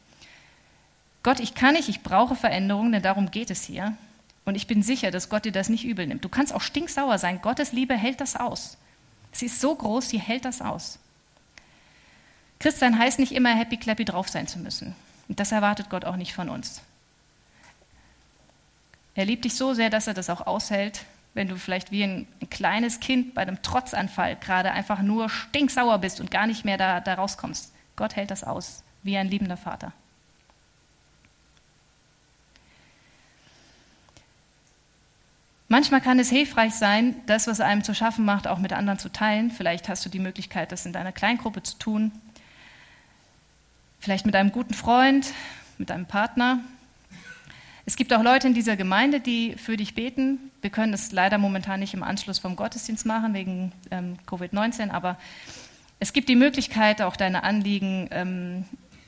Gott, 1.22 1.40
ich 1.40 1.54
kann 1.54 1.72
nicht, 1.72 1.88
ich 1.88 2.02
brauche 2.02 2.36
Veränderung, 2.36 2.92
denn 2.92 3.02
darum 3.02 3.30
geht 3.30 3.50
es 3.50 3.64
hier. 3.64 3.96
Und 4.48 4.54
ich 4.54 4.66
bin 4.66 4.82
sicher, 4.82 5.10
dass 5.10 5.28
Gott 5.28 5.44
dir 5.44 5.52
das 5.52 5.68
nicht 5.68 5.84
übel 5.84 6.06
nimmt. 6.06 6.24
Du 6.24 6.30
kannst 6.30 6.54
auch 6.54 6.62
stinksauer 6.62 7.18
sein. 7.18 7.42
Gottes 7.42 7.72
Liebe 7.72 7.94
hält 7.94 8.18
das 8.22 8.34
aus. 8.34 8.78
Sie 9.30 9.44
ist 9.44 9.60
so 9.60 9.74
groß, 9.74 10.08
sie 10.08 10.18
hält 10.18 10.46
das 10.46 10.62
aus. 10.62 10.98
Christsein 12.58 12.98
heißt 12.98 13.18
nicht 13.18 13.32
immer 13.32 13.54
happy 13.54 13.76
clappy 13.76 14.06
drauf 14.06 14.30
sein 14.30 14.48
zu 14.48 14.58
müssen. 14.58 14.96
Und 15.28 15.38
das 15.38 15.52
erwartet 15.52 15.90
Gott 15.90 16.06
auch 16.06 16.16
nicht 16.16 16.32
von 16.32 16.48
uns. 16.48 16.80
Er 19.14 19.26
liebt 19.26 19.44
dich 19.44 19.54
so 19.54 19.74
sehr, 19.74 19.90
dass 19.90 20.06
er 20.06 20.14
das 20.14 20.30
auch 20.30 20.46
aushält, 20.46 21.04
wenn 21.34 21.48
du 21.48 21.58
vielleicht 21.58 21.90
wie 21.90 22.04
ein, 22.04 22.26
ein 22.40 22.48
kleines 22.48 23.00
Kind 23.00 23.34
bei 23.34 23.42
einem 23.42 23.60
Trotzanfall 23.60 24.36
gerade 24.36 24.72
einfach 24.72 25.02
nur 25.02 25.28
stinksauer 25.28 25.98
bist 25.98 26.22
und 26.22 26.30
gar 26.30 26.46
nicht 26.46 26.64
mehr 26.64 26.78
da, 26.78 27.00
da 27.00 27.12
rauskommst. 27.16 27.74
Gott 27.96 28.16
hält 28.16 28.30
das 28.30 28.44
aus, 28.44 28.82
wie 29.02 29.18
ein 29.18 29.28
liebender 29.28 29.58
Vater. 29.58 29.92
Manchmal 35.70 36.00
kann 36.00 36.18
es 36.18 36.30
hilfreich 36.30 36.74
sein, 36.74 37.16
das, 37.26 37.46
was 37.46 37.60
einem 37.60 37.84
zu 37.84 37.94
schaffen 37.94 38.24
macht, 38.24 38.48
auch 38.48 38.58
mit 38.58 38.72
anderen 38.72 38.98
zu 38.98 39.10
teilen. 39.10 39.50
Vielleicht 39.50 39.90
hast 39.90 40.06
du 40.06 40.08
die 40.08 40.18
Möglichkeit, 40.18 40.72
das 40.72 40.86
in 40.86 40.94
deiner 40.94 41.12
Kleingruppe 41.12 41.62
zu 41.62 41.78
tun. 41.78 42.10
Vielleicht 44.00 44.24
mit 44.24 44.34
einem 44.34 44.50
guten 44.50 44.72
Freund, 44.72 45.26
mit 45.76 45.90
einem 45.90 46.06
Partner. 46.06 46.60
Es 47.84 47.96
gibt 47.96 48.14
auch 48.14 48.22
Leute 48.22 48.46
in 48.46 48.54
dieser 48.54 48.76
Gemeinde, 48.76 49.20
die 49.20 49.56
für 49.56 49.76
dich 49.76 49.94
beten. 49.94 50.38
Wir 50.62 50.70
können 50.70 50.92
das 50.92 51.12
leider 51.12 51.36
momentan 51.36 51.80
nicht 51.80 51.92
im 51.92 52.02
Anschluss 52.02 52.38
vom 52.38 52.56
Gottesdienst 52.56 53.04
machen, 53.04 53.34
wegen 53.34 53.72
ähm, 53.90 54.16
Covid-19, 54.26 54.90
aber 54.90 55.18
es 56.00 56.14
gibt 56.14 56.30
die 56.30 56.36
Möglichkeit, 56.36 57.02
auch 57.02 57.16
deine 57.16 57.42
Anliegen 57.42 58.08
ähm, 58.10 58.64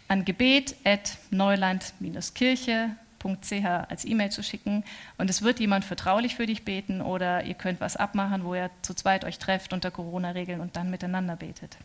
an 0.09 0.25
gebet.neuland-kirche.ch 0.25 2.69
als 3.25 4.05
E-Mail 4.05 4.31
zu 4.31 4.43
schicken 4.43 4.85
und 5.19 5.29
es 5.29 5.43
wird 5.43 5.61
jemand 5.61 5.85
vertraulich 5.85 6.37
für 6.37 6.47
dich 6.47 6.65
beten 6.65 7.03
oder 7.03 7.45
ihr 7.45 7.55
könnt 7.55 7.81
was 7.81 7.97
abmachen, 7.97 8.45
wo 8.45 8.55
ihr 8.55 8.71
zu 8.83 8.95
zweit 8.95 9.25
euch 9.25 9.39
trefft 9.39 9.73
unter 9.73 9.91
Corona-Regeln 9.91 10.61
und 10.61 10.77
dann 10.77 10.91
miteinander 10.91 11.37
betet. 11.37 11.77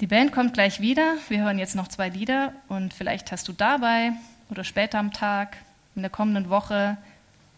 Die 0.00 0.06
Band 0.06 0.30
kommt 0.30 0.54
gleich 0.54 0.80
wieder. 0.80 1.16
Wir 1.28 1.42
hören 1.42 1.58
jetzt 1.58 1.74
noch 1.74 1.88
zwei 1.88 2.08
Lieder 2.08 2.52
und 2.68 2.94
vielleicht 2.94 3.32
hast 3.32 3.48
du 3.48 3.52
dabei 3.52 4.12
oder 4.48 4.62
später 4.62 4.98
am 4.98 5.12
Tag, 5.12 5.56
in 5.96 6.02
der 6.02 6.10
kommenden 6.10 6.48
Woche, 6.48 6.96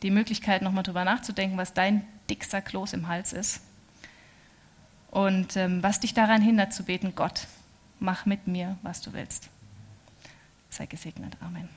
die 0.02 0.10
Möglichkeit, 0.10 0.62
nochmal 0.62 0.82
drüber 0.82 1.04
nachzudenken, 1.04 1.58
was 1.58 1.74
dein 1.74 2.06
dickster 2.30 2.62
Kloß 2.62 2.94
im 2.94 3.08
Hals 3.08 3.34
ist. 3.34 3.60
Und 5.10 5.56
ähm, 5.56 5.82
was 5.82 6.00
dich 6.00 6.14
daran 6.14 6.40
hindert 6.40 6.72
zu 6.72 6.84
beten, 6.84 7.12
Gott, 7.14 7.46
mach 7.98 8.24
mit 8.24 8.46
mir, 8.46 8.78
was 8.82 9.02
du 9.02 9.12
willst. 9.12 9.50
Sei 10.70 10.86
gesegnet. 10.86 11.36
Amen. 11.40 11.68